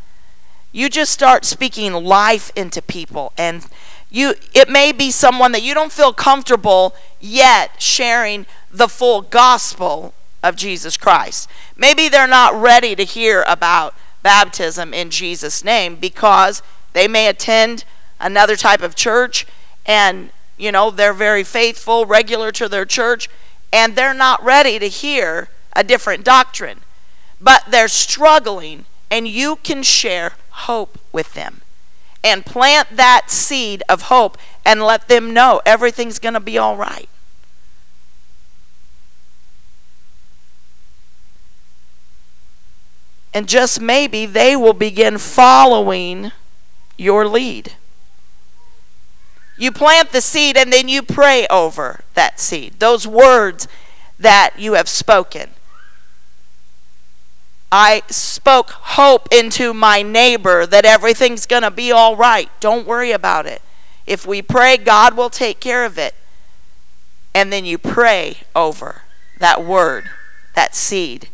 You 0.72 0.90
just 0.90 1.12
start 1.12 1.46
speaking 1.46 1.94
life 1.94 2.52
into 2.56 2.82
people 2.82 3.34
and 3.38 3.66
you 4.12 4.34
it 4.54 4.70
may 4.70 4.92
be 4.92 5.12
someone 5.12 5.52
that 5.52 5.64
you 5.64 5.74
don't 5.74 5.92
feel 5.92 6.14
comfortable 6.14 6.96
yet 7.20 7.82
sharing 7.82 8.46
the 8.72 8.88
full 8.88 9.22
gospel 9.22 10.14
of 10.44 10.56
Jesus 10.56 10.98
Christ. 10.98 11.50
Maybe 11.76 12.10
they're 12.10 12.28
not 12.28 12.60
ready 12.60 12.96
to 12.96 13.04
hear 13.04 13.44
about 13.48 13.94
baptism 14.22 14.94
in 14.94 15.10
Jesus' 15.10 15.64
name 15.64 15.96
because 15.96 16.62
They 16.94 17.08
may 17.08 17.28
attend 17.28 17.86
another 18.20 18.56
type 18.56 18.82
of 18.82 18.96
church 18.96 19.46
and, 19.86 20.32
you 20.58 20.72
know, 20.72 20.92
they're 20.92 21.14
very 21.14 21.44
faithful, 21.44 22.06
regular 22.06 22.52
to 22.54 22.68
their 22.68 22.86
church, 22.86 23.30
and 23.72 23.96
they're 23.96 24.14
not 24.14 24.44
ready 24.44 24.80
to 24.80 24.88
hear 24.88 25.50
a 25.76 25.84
different 25.84 26.24
doctrine. 26.24 26.80
But 27.40 27.64
they're 27.70 27.88
struggling, 27.88 28.86
and 29.10 29.28
you 29.28 29.58
can 29.58 29.84
share 29.84 30.34
hope 30.50 31.00
with 31.14 31.34
them 31.34 31.62
and 32.24 32.46
plant 32.46 32.90
that 32.98 33.30
seed 33.30 33.82
of 33.88 34.04
hope 34.04 34.38
and 34.66 34.84
let 34.84 35.08
them 35.08 35.34
know 35.34 35.62
everything's 35.66 36.20
going 36.20 36.34
to 36.34 36.40
be 36.40 36.58
all 36.58 36.76
right. 36.76 37.08
And 43.34 43.48
just 43.48 43.80
maybe 43.80 44.26
they 44.26 44.56
will 44.56 44.74
begin 44.74 45.18
following 45.18 46.32
your 46.98 47.28
lead. 47.28 47.74
You 49.58 49.72
plant 49.72 50.12
the 50.12 50.22
seed 50.22 50.58
and 50.58 50.72
then 50.72 50.88
you 50.88 51.04
pray 51.04 51.46
over 51.50 52.02
that 52.14 52.40
seed, 52.40 52.80
those 52.80 53.06
words 53.06 53.68
that 54.18 54.52
you 54.58 54.74
have 54.74 54.88
spoken. 54.90 55.50
I 57.72 58.02
spoke 58.08 58.72
hope 58.72 59.28
into 59.32 59.74
my 59.74 60.02
neighbor 60.02 60.66
that 60.66 60.86
everything's 60.86 61.46
going 61.46 61.62
to 61.62 61.72
be 61.72 61.92
all 61.92 62.16
right. 62.16 62.50
Don't 62.60 62.88
worry 62.88 63.12
about 63.12 63.46
it. 63.46 63.62
If 64.08 64.26
we 64.26 64.42
pray, 64.42 64.78
God 64.78 65.16
will 65.16 65.30
take 65.30 65.60
care 65.60 65.86
of 65.86 65.98
it. 65.98 66.16
And 67.36 67.54
then 67.54 67.66
you 67.66 67.78
pray 67.78 68.38
over 68.56 69.04
that 69.38 69.64
word, 69.64 70.10
that 70.56 70.74
seed 70.74 71.30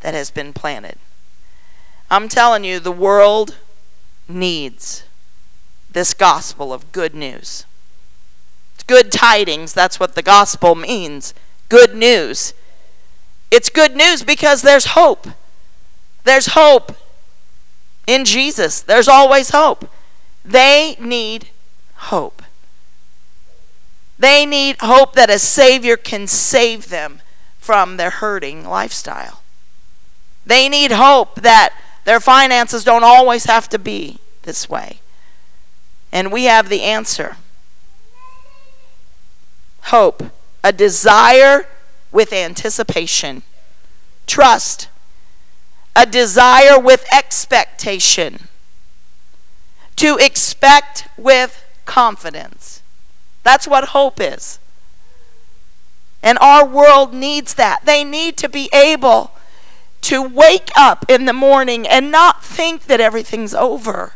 that 0.00 0.14
has 0.14 0.30
been 0.30 0.52
planted. 0.52 0.98
I'm 2.10 2.28
telling 2.28 2.64
you, 2.64 2.80
the 2.80 2.92
world 2.92 3.56
needs 4.28 5.04
this 5.90 6.14
gospel 6.14 6.72
of 6.72 6.90
good 6.92 7.14
news. 7.14 7.64
It's 8.74 8.84
good 8.84 9.10
tidings. 9.10 9.72
That's 9.74 10.00
what 10.00 10.14
the 10.14 10.22
gospel 10.22 10.74
means. 10.74 11.34
Good 11.68 11.94
news. 11.94 12.54
It's 13.50 13.68
good 13.68 13.96
news 13.96 14.22
because 14.22 14.62
there's 14.62 14.86
hope. 14.86 15.28
There's 16.24 16.48
hope 16.48 16.96
in 18.06 18.24
Jesus. 18.24 18.80
There's 18.80 19.08
always 19.08 19.50
hope. 19.50 19.90
They 20.44 20.96
need 21.00 21.48
hope. 21.94 22.42
They 24.18 24.44
need 24.44 24.76
hope 24.80 25.14
that 25.14 25.30
a 25.30 25.38
Savior 25.38 25.96
can 25.96 26.26
save 26.26 26.88
them 26.88 27.20
from 27.58 27.96
their 27.96 28.10
hurting 28.10 28.66
lifestyle. 28.66 29.42
They 30.44 30.68
need 30.68 30.92
hope 30.92 31.36
that 31.42 31.72
their 32.08 32.20
finances 32.20 32.84
don't 32.84 33.04
always 33.04 33.44
have 33.44 33.68
to 33.68 33.78
be 33.78 34.16
this 34.44 34.66
way. 34.66 35.00
And 36.10 36.32
we 36.32 36.44
have 36.44 36.70
the 36.70 36.80
answer 36.80 37.36
hope, 39.82 40.22
a 40.64 40.72
desire 40.72 41.66
with 42.10 42.32
anticipation, 42.32 43.42
trust, 44.26 44.88
a 45.94 46.06
desire 46.06 46.80
with 46.80 47.04
expectation, 47.12 48.48
to 49.96 50.16
expect 50.16 51.08
with 51.18 51.62
confidence. 51.84 52.82
That's 53.42 53.68
what 53.68 53.88
hope 53.88 54.18
is. 54.18 54.58
And 56.22 56.38
our 56.40 56.66
world 56.66 57.12
needs 57.12 57.52
that. 57.52 57.84
They 57.84 58.02
need 58.02 58.38
to 58.38 58.48
be 58.48 58.70
able 58.72 59.32
to 60.02 60.22
wake 60.22 60.70
up 60.76 61.04
in 61.08 61.24
the 61.24 61.32
morning 61.32 61.86
and 61.86 62.10
not 62.10 62.44
think 62.44 62.84
that 62.84 63.00
everything's 63.00 63.54
over. 63.54 64.12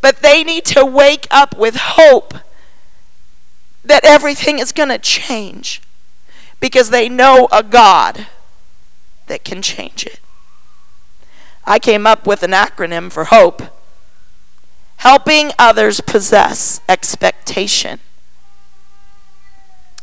But 0.00 0.22
they 0.22 0.44
need 0.44 0.64
to 0.66 0.84
wake 0.84 1.26
up 1.30 1.56
with 1.56 1.76
hope 1.76 2.34
that 3.84 4.04
everything 4.04 4.58
is 4.58 4.72
going 4.72 4.90
to 4.90 4.98
change 4.98 5.82
because 6.60 6.90
they 6.90 7.08
know 7.08 7.48
a 7.52 7.62
God 7.62 8.26
that 9.26 9.44
can 9.44 9.62
change 9.62 10.06
it. 10.06 10.20
I 11.64 11.78
came 11.78 12.06
up 12.06 12.26
with 12.26 12.42
an 12.42 12.52
acronym 12.52 13.12
for 13.12 13.24
HOPE 13.24 13.62
helping 14.98 15.52
others 15.58 16.00
possess 16.00 16.80
expectation. 16.88 18.00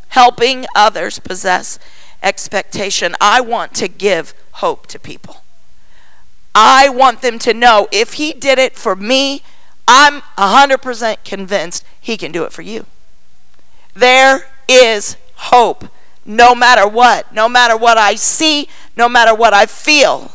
Helping 0.08 0.66
others 0.74 1.18
possess 1.18 1.78
expectation. 2.26 3.14
I 3.20 3.40
want 3.40 3.72
to 3.76 3.88
give 3.88 4.34
hope 4.52 4.86
to 4.88 4.98
people. 4.98 5.42
I 6.54 6.88
want 6.88 7.22
them 7.22 7.38
to 7.40 7.54
know 7.54 7.86
if 7.92 8.14
He 8.14 8.32
did 8.32 8.58
it 8.58 8.76
for 8.76 8.96
me, 8.96 9.42
I'm 9.86 10.22
100% 10.36 11.24
convinced 11.24 11.84
He 12.00 12.16
can 12.16 12.32
do 12.32 12.42
it 12.42 12.52
for 12.52 12.62
you. 12.62 12.86
There 13.94 14.48
is 14.68 15.16
hope 15.36 15.84
no 16.24 16.54
matter 16.54 16.88
what, 16.88 17.32
no 17.32 17.48
matter 17.48 17.76
what 17.76 17.96
I 17.96 18.16
see, 18.16 18.68
no 18.96 19.08
matter 19.08 19.34
what 19.34 19.54
I 19.54 19.66
feel. 19.66 20.32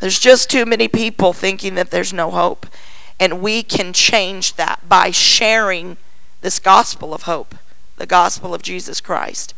There's 0.00 0.20
just 0.20 0.48
too 0.48 0.64
many 0.64 0.86
people 0.86 1.32
thinking 1.32 1.74
that 1.74 1.90
there's 1.90 2.12
no 2.12 2.30
hope. 2.30 2.66
And 3.18 3.40
we 3.40 3.62
can 3.62 3.92
change 3.92 4.54
that 4.56 4.88
by 4.88 5.10
sharing 5.10 5.96
this 6.46 6.60
gospel 6.60 7.12
of 7.12 7.22
hope, 7.22 7.56
the 7.96 8.06
gospel 8.06 8.54
of 8.54 8.62
Jesus 8.62 9.00
Christ. 9.00 9.52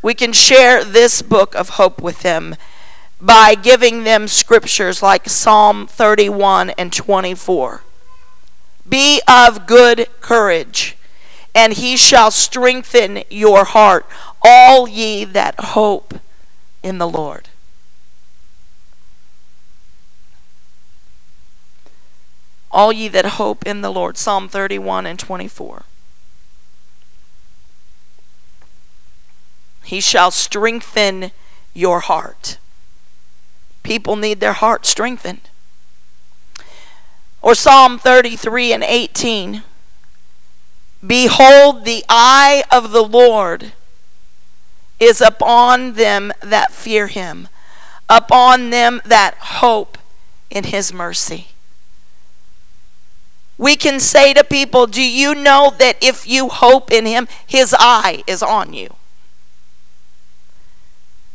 We 0.00 0.14
can 0.14 0.32
share 0.32 0.82
this 0.82 1.20
book 1.20 1.54
of 1.54 1.76
hope 1.80 2.00
with 2.00 2.22
them 2.22 2.56
by 3.20 3.54
giving 3.54 4.04
them 4.04 4.26
scriptures 4.26 5.02
like 5.02 5.28
Psalm 5.28 5.86
31 5.86 6.70
and 6.70 6.90
24. 6.90 7.82
Be 8.88 9.20
of 9.28 9.66
good 9.66 10.08
courage, 10.22 10.96
and 11.54 11.74
he 11.74 11.98
shall 11.98 12.30
strengthen 12.30 13.22
your 13.28 13.66
heart, 13.66 14.06
all 14.42 14.88
ye 14.88 15.24
that 15.24 15.56
hope 15.60 16.14
in 16.82 16.96
the 16.96 17.06
Lord. 17.06 17.50
All 22.74 22.92
ye 22.92 23.08
that 23.08 23.24
hope 23.24 23.64
in 23.66 23.80
the 23.80 23.90
Lord. 23.90 24.18
Psalm 24.18 24.48
31 24.48 25.06
and 25.06 25.18
24. 25.18 25.84
He 29.84 30.00
shall 30.00 30.30
strengthen 30.30 31.30
your 31.72 32.00
heart. 32.00 32.58
People 33.82 34.16
need 34.16 34.40
their 34.40 34.54
heart 34.54 34.84
strengthened. 34.86 35.48
Or 37.40 37.54
Psalm 37.54 37.98
33 37.98 38.72
and 38.72 38.82
18. 38.82 39.62
Behold, 41.06 41.84
the 41.84 42.04
eye 42.08 42.64
of 42.72 42.90
the 42.90 43.04
Lord 43.04 43.72
is 44.98 45.20
upon 45.20 45.94
them 45.94 46.32
that 46.40 46.72
fear 46.72 47.08
him, 47.08 47.48
upon 48.08 48.70
them 48.70 49.02
that 49.04 49.34
hope 49.34 49.98
in 50.50 50.64
his 50.64 50.92
mercy. 50.92 51.53
We 53.56 53.76
can 53.76 54.00
say 54.00 54.34
to 54.34 54.44
people, 54.44 54.86
Do 54.86 55.02
you 55.02 55.34
know 55.34 55.72
that 55.78 56.02
if 56.02 56.26
you 56.26 56.48
hope 56.48 56.90
in 56.90 57.06
Him, 57.06 57.28
His 57.46 57.74
eye 57.78 58.24
is 58.26 58.42
on 58.42 58.72
you? 58.72 58.94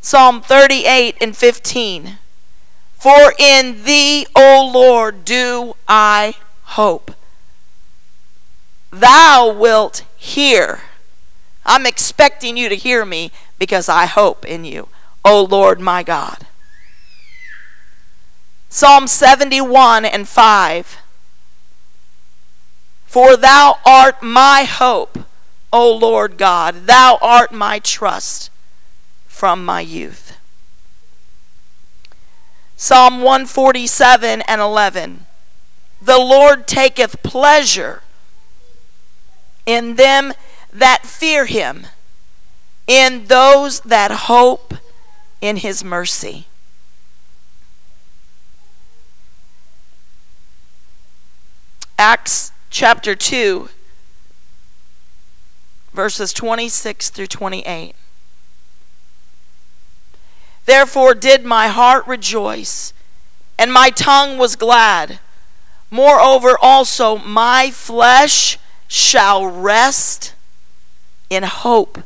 Psalm 0.02 0.42
38 0.42 1.16
and 1.22 1.36
15. 1.36 2.18
For 2.94 3.34
in 3.40 3.84
Thee, 3.84 4.28
O 4.36 4.70
Lord, 4.74 5.24
do 5.24 5.76
I 5.88 6.36
hope. 6.64 7.12
Thou 8.92 9.54
wilt 9.54 10.04
hear. 10.18 10.82
I'm 11.66 11.86
expecting 11.86 12.58
you 12.58 12.68
to 12.70 12.76
hear 12.76 13.06
me 13.06 13.32
because 13.58 13.88
I 13.88 14.06
hope 14.06 14.46
in 14.46 14.66
you, 14.66 14.90
O 15.24 15.44
Lord 15.44 15.80
my 15.80 16.04
God. 16.04 16.48
Psalm 18.70 19.08
71 19.08 20.06
and 20.06 20.28
5. 20.28 20.98
For 23.10 23.36
thou 23.36 23.80
art 23.88 24.22
my 24.22 24.66
hope, 24.66 25.18
O 25.74 25.92
Lord 25.92 26.38
God. 26.38 26.86
Thou 26.86 27.18
art 27.24 27.52
my 27.52 27.80
trust 27.80 28.52
from 29.26 29.66
my 29.66 29.82
youth. 29.82 30.38
Psalm 32.78 33.24
147 33.24 34.44
and 34.48 34.62
11. 34.62 35.26
The 36.00 36.20
Lord 36.20 36.68
taketh 36.68 37.24
pleasure 37.24 38.04
in 39.66 39.96
them 39.96 40.32
that 40.72 41.04
fear 41.04 41.48
him, 41.48 41.88
in 42.86 43.26
those 43.26 43.80
that 43.80 44.12
hope 44.30 44.76
in 45.42 45.58
his 45.58 45.84
mercy. 45.84 46.46
Acts 51.98 52.52
chapter 52.70 53.16
2, 53.16 53.70
verses 55.94 56.34
26 56.34 57.10
through 57.10 57.28
28. 57.28 57.96
Therefore 60.66 61.16
did 61.16 61.44
my 61.44 61.68
heart 61.68 62.06
rejoice, 62.08 62.94
and 63.58 63.74
my 63.74 63.90
tongue 63.90 64.38
was 64.38 64.56
glad. 64.56 65.20
Moreover, 65.90 66.56
also 66.62 67.18
my 67.18 67.72
flesh 67.72 68.60
shall 68.88 69.46
rest 69.48 70.34
in 71.30 71.44
hope. 71.44 72.04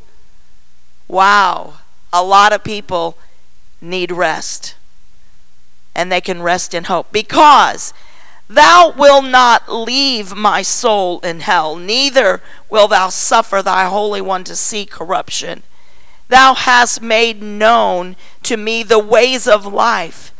Wow, 1.08 1.74
a 2.12 2.24
lot 2.24 2.52
of 2.52 2.64
people 2.64 3.18
need 3.80 4.10
rest. 4.10 4.76
And 5.94 6.10
they 6.10 6.20
can 6.20 6.42
rest 6.42 6.74
in 6.74 6.84
hope 6.84 7.12
because 7.12 7.92
thou 8.54 8.92
wilt 8.96 9.26
not 9.26 9.72
leave 9.72 10.34
my 10.34 10.62
soul 10.62 11.20
in 11.20 11.40
hell, 11.40 11.76
neither 11.76 12.40
wilt 12.70 12.90
thou 12.90 13.08
suffer 13.08 13.62
thy 13.62 13.84
Holy 13.84 14.20
One 14.20 14.44
to 14.44 14.56
see 14.56 14.86
corruption. 14.86 15.62
Thou 16.28 16.54
hast 16.54 17.02
made 17.02 17.42
known 17.42 18.16
to 18.44 18.56
me 18.56 18.82
the 18.82 18.98
ways 18.98 19.46
of 19.46 19.66
life. 19.66 20.32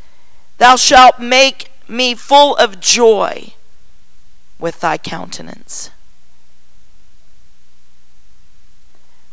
Thou 0.58 0.76
shalt 0.76 1.18
make 1.20 1.70
me 1.88 2.14
full 2.14 2.56
of 2.56 2.80
joy 2.80 3.54
with 4.58 4.80
thy 4.80 4.96
countenance. 4.96 5.90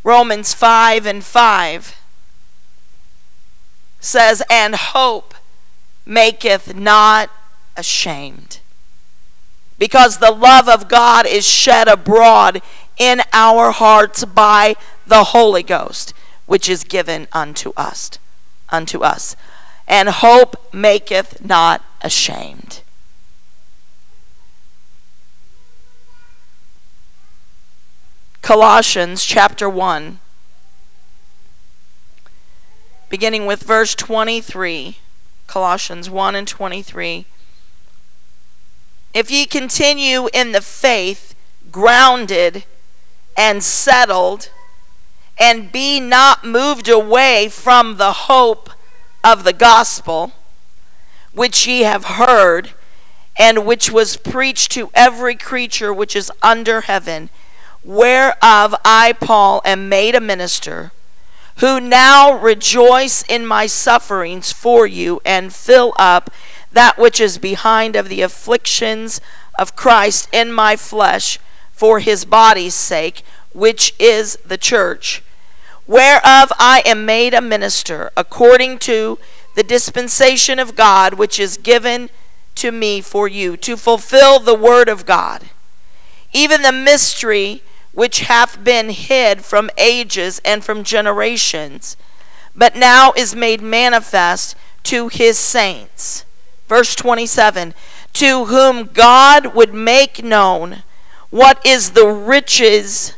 Romans 0.03 0.53
5 0.53 1.05
and 1.05 1.23
5 1.23 1.95
says, 3.99 4.41
And 4.49 4.75
hope 4.75 5.35
maketh 6.05 6.75
not 6.75 7.29
ashamed. 7.77 8.60
Because 9.81 10.19
the 10.19 10.29
love 10.29 10.69
of 10.69 10.87
God 10.87 11.25
is 11.25 11.43
shed 11.43 11.87
abroad 11.87 12.61
in 12.99 13.23
our 13.33 13.71
hearts 13.71 14.23
by 14.25 14.75
the 15.07 15.23
Holy 15.23 15.63
Ghost, 15.63 16.13
which 16.45 16.69
is 16.69 16.83
given 16.83 17.27
unto 17.33 17.73
us. 17.75 18.11
Unto 18.69 18.99
us. 18.99 19.35
And 19.87 20.07
hope 20.09 20.71
maketh 20.71 21.43
not 21.43 21.83
ashamed. 22.03 22.83
Colossians 28.43 29.25
chapter 29.25 29.67
1, 29.67 30.19
beginning 33.09 33.47
with 33.47 33.63
verse 33.63 33.95
23. 33.95 34.99
Colossians 35.47 36.07
1 36.07 36.35
and 36.35 36.47
23. 36.47 37.25
If 39.13 39.29
ye 39.29 39.45
continue 39.45 40.29
in 40.33 40.51
the 40.51 40.61
faith, 40.61 41.35
grounded 41.71 42.63
and 43.37 43.63
settled, 43.63 44.49
and 45.39 45.71
be 45.71 45.99
not 45.99 46.45
moved 46.45 46.87
away 46.87 47.49
from 47.49 47.97
the 47.97 48.13
hope 48.13 48.69
of 49.23 49.43
the 49.43 49.53
gospel, 49.53 50.31
which 51.33 51.67
ye 51.67 51.81
have 51.81 52.05
heard, 52.05 52.71
and 53.37 53.65
which 53.65 53.91
was 53.91 54.17
preached 54.17 54.71
to 54.73 54.91
every 54.93 55.35
creature 55.35 55.93
which 55.93 56.15
is 56.15 56.31
under 56.41 56.81
heaven 56.81 57.29
whereof 57.83 58.75
I, 58.85 59.13
Paul, 59.19 59.61
am 59.65 59.89
made 59.89 60.15
a 60.15 60.21
minister, 60.21 60.91
who 61.57 61.79
now 61.79 62.37
rejoice 62.37 63.23
in 63.27 63.45
my 63.45 63.67
sufferings 63.67 64.51
for 64.51 64.85
you, 64.85 65.21
and 65.25 65.53
fill 65.53 65.93
up 65.97 66.29
that 66.73 66.97
which 66.97 67.19
is 67.19 67.37
behind 67.37 67.95
of 67.95 68.09
the 68.09 68.21
afflictions 68.21 69.19
of 69.57 69.75
Christ 69.75 70.29
in 70.31 70.51
my 70.51 70.75
flesh 70.75 71.39
for 71.71 71.99
his 71.99 72.25
body's 72.25 72.75
sake, 72.75 73.23
which 73.53 73.93
is 73.99 74.37
the 74.45 74.57
church, 74.57 75.23
whereof 75.87 76.51
I 76.57 76.83
am 76.85 77.05
made 77.05 77.33
a 77.33 77.41
minister, 77.41 78.11
according 78.15 78.79
to 78.79 79.19
the 79.55 79.63
dispensation 79.63 80.59
of 80.59 80.75
God 80.75 81.15
which 81.15 81.39
is 81.39 81.57
given 81.57 82.09
to 82.55 82.71
me 82.71 83.01
for 83.01 83.27
you, 83.27 83.57
to 83.57 83.75
fulfill 83.75 84.39
the 84.39 84.55
word 84.55 84.87
of 84.87 85.05
God, 85.05 85.49
even 86.33 86.61
the 86.61 86.71
mystery 86.71 87.63
which 87.93 88.21
hath 88.21 88.63
been 88.63 88.89
hid 88.89 89.43
from 89.43 89.69
ages 89.77 90.39
and 90.45 90.63
from 90.63 90.83
generations, 90.83 91.97
but 92.55 92.75
now 92.75 93.11
is 93.17 93.35
made 93.35 93.61
manifest 93.61 94.55
to 94.83 95.09
his 95.09 95.37
saints. 95.37 96.25
Verse 96.71 96.95
27 96.95 97.73
To 98.13 98.45
whom 98.45 98.85
God 98.85 99.53
would 99.53 99.73
make 99.73 100.23
known 100.23 100.83
what 101.29 101.59
is 101.65 101.91
the 101.91 102.07
riches 102.07 103.11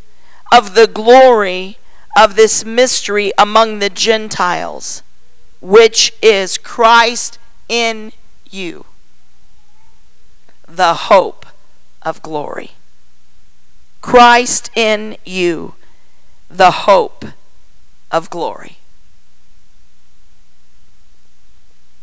of 0.51 0.73
the 0.73 0.87
glory 0.87 1.77
of 2.17 2.35
this 2.35 2.65
mystery 2.65 3.31
among 3.37 3.77
the 3.77 3.91
Gentiles, 3.91 5.03
which 5.61 6.13
is 6.19 6.57
Christ 6.57 7.37
in 7.69 8.13
you, 8.49 8.85
the 10.67 10.95
hope 10.95 11.45
of 12.01 12.23
glory. 12.23 12.71
Christ 14.01 14.71
in 14.75 15.15
you, 15.25 15.75
the 16.49 16.71
hope 16.71 17.23
of 18.09 18.31
glory. 18.31 18.79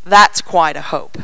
That's 0.04 0.40
quite 0.40 0.76
a 0.76 0.82
hope. 0.82 1.18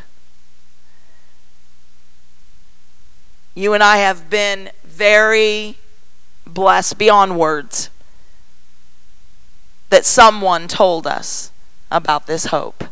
You 3.57 3.73
and 3.73 3.83
I 3.83 3.97
have 3.97 4.29
been 4.29 4.69
very 4.85 5.79
blessed 6.47 6.99
beyond 6.99 7.39
words 7.39 7.89
that 9.89 10.05
someone 10.05 10.69
told 10.69 11.07
us 11.07 11.51
about 11.91 12.27
this 12.27 12.47
hope 12.47 12.85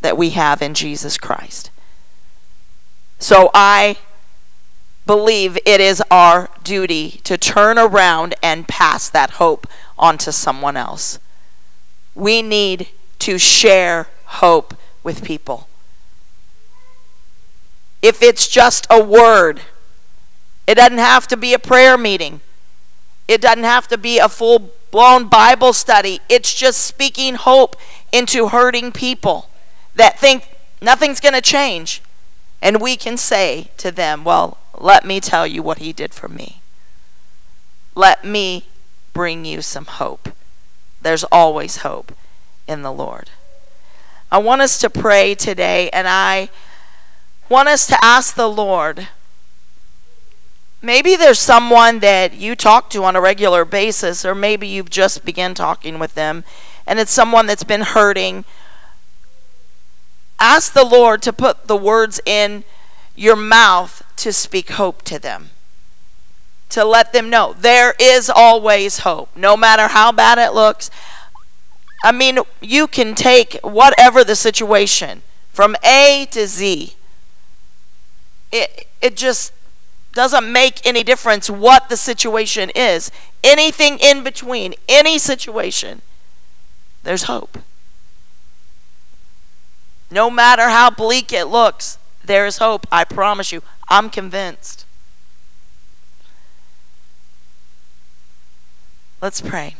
that 0.00 0.16
we 0.16 0.30
have 0.30 0.62
in 0.62 0.74
Jesus 0.74 1.18
Christ. 1.18 1.72
So 3.18 3.50
I 3.52 3.96
believe 5.06 5.58
it 5.66 5.80
is 5.80 6.00
our 6.08 6.48
duty 6.62 7.20
to 7.24 7.36
turn 7.36 7.80
around 7.80 8.36
and 8.44 8.68
pass 8.68 9.08
that 9.10 9.30
hope 9.30 9.66
on 9.98 10.18
to 10.18 10.30
someone 10.30 10.76
else. 10.76 11.18
We 12.14 12.42
need 12.42 12.90
to 13.18 13.38
share 13.38 14.06
hope 14.26 14.74
with 15.02 15.24
people. 15.24 15.66
If 18.02 18.22
it's 18.22 18.48
just 18.48 18.86
a 18.90 19.02
word, 19.02 19.60
it 20.66 20.76
doesn't 20.76 20.98
have 20.98 21.26
to 21.28 21.36
be 21.36 21.54
a 21.54 21.58
prayer 21.58 21.98
meeting. 21.98 22.40
It 23.26 23.40
doesn't 23.40 23.64
have 23.64 23.88
to 23.88 23.98
be 23.98 24.18
a 24.18 24.28
full 24.28 24.70
blown 24.90 25.28
Bible 25.28 25.72
study. 25.72 26.20
It's 26.28 26.54
just 26.54 26.84
speaking 26.84 27.34
hope 27.34 27.76
into 28.12 28.48
hurting 28.48 28.92
people 28.92 29.50
that 29.94 30.18
think 30.18 30.48
nothing's 30.80 31.20
going 31.20 31.34
to 31.34 31.40
change. 31.40 32.02
And 32.62 32.80
we 32.80 32.96
can 32.96 33.16
say 33.16 33.70
to 33.76 33.90
them, 33.90 34.24
well, 34.24 34.58
let 34.76 35.04
me 35.04 35.20
tell 35.20 35.46
you 35.46 35.62
what 35.62 35.78
he 35.78 35.92
did 35.92 36.14
for 36.14 36.28
me. 36.28 36.60
Let 37.94 38.24
me 38.24 38.66
bring 39.12 39.44
you 39.44 39.62
some 39.62 39.86
hope. 39.86 40.30
There's 41.02 41.24
always 41.24 41.78
hope 41.78 42.12
in 42.66 42.82
the 42.82 42.92
Lord. 42.92 43.30
I 44.30 44.38
want 44.38 44.60
us 44.60 44.78
to 44.80 44.90
pray 44.90 45.34
today, 45.34 45.88
and 45.90 46.06
I 46.06 46.50
want 47.48 47.68
us 47.68 47.86
to 47.86 47.98
ask 48.02 48.34
the 48.34 48.48
Lord. 48.48 49.08
Maybe 50.80 51.16
there's 51.16 51.40
someone 51.40 51.98
that 52.00 52.34
you 52.34 52.54
talk 52.54 52.88
to 52.90 53.02
on 53.04 53.16
a 53.16 53.20
regular 53.20 53.64
basis, 53.64 54.24
or 54.24 54.34
maybe 54.34 54.68
you've 54.68 54.90
just 54.90 55.24
begun 55.24 55.54
talking 55.54 55.98
with 55.98 56.14
them, 56.14 56.44
and 56.86 57.00
it's 57.00 57.10
someone 57.10 57.46
that's 57.46 57.64
been 57.64 57.80
hurting. 57.80 58.44
Ask 60.38 60.72
the 60.72 60.84
Lord 60.84 61.20
to 61.22 61.32
put 61.32 61.66
the 61.66 61.76
words 61.76 62.20
in 62.24 62.62
your 63.16 63.34
mouth 63.34 64.04
to 64.16 64.32
speak 64.32 64.70
hope 64.70 65.02
to 65.02 65.18
them. 65.18 65.50
To 66.70 66.84
let 66.84 67.12
them 67.12 67.28
know 67.28 67.54
there 67.58 67.94
is 67.98 68.30
always 68.30 68.98
hope, 68.98 69.34
no 69.34 69.56
matter 69.56 69.88
how 69.88 70.12
bad 70.12 70.38
it 70.38 70.54
looks. 70.54 70.90
I 72.04 72.12
mean, 72.12 72.38
you 72.60 72.86
can 72.86 73.16
take 73.16 73.58
whatever 73.62 74.22
the 74.22 74.36
situation 74.36 75.22
from 75.50 75.74
A 75.82 76.28
to 76.30 76.46
Z. 76.46 76.94
It, 78.50 78.86
it 79.00 79.16
just 79.16 79.52
doesn't 80.12 80.50
make 80.50 80.84
any 80.86 81.02
difference 81.04 81.48
what 81.48 81.88
the 81.88 81.96
situation 81.96 82.70
is. 82.74 83.10
Anything 83.44 83.98
in 83.98 84.24
between, 84.24 84.74
any 84.88 85.18
situation, 85.18 86.02
there's 87.02 87.24
hope. 87.24 87.58
No 90.10 90.30
matter 90.30 90.70
how 90.70 90.90
bleak 90.90 91.32
it 91.32 91.46
looks, 91.46 91.98
there 92.24 92.46
is 92.46 92.58
hope. 92.58 92.86
I 92.90 93.04
promise 93.04 93.52
you. 93.52 93.62
I'm 93.88 94.10
convinced. 94.10 94.86
Let's 99.20 99.40
pray. 99.40 99.76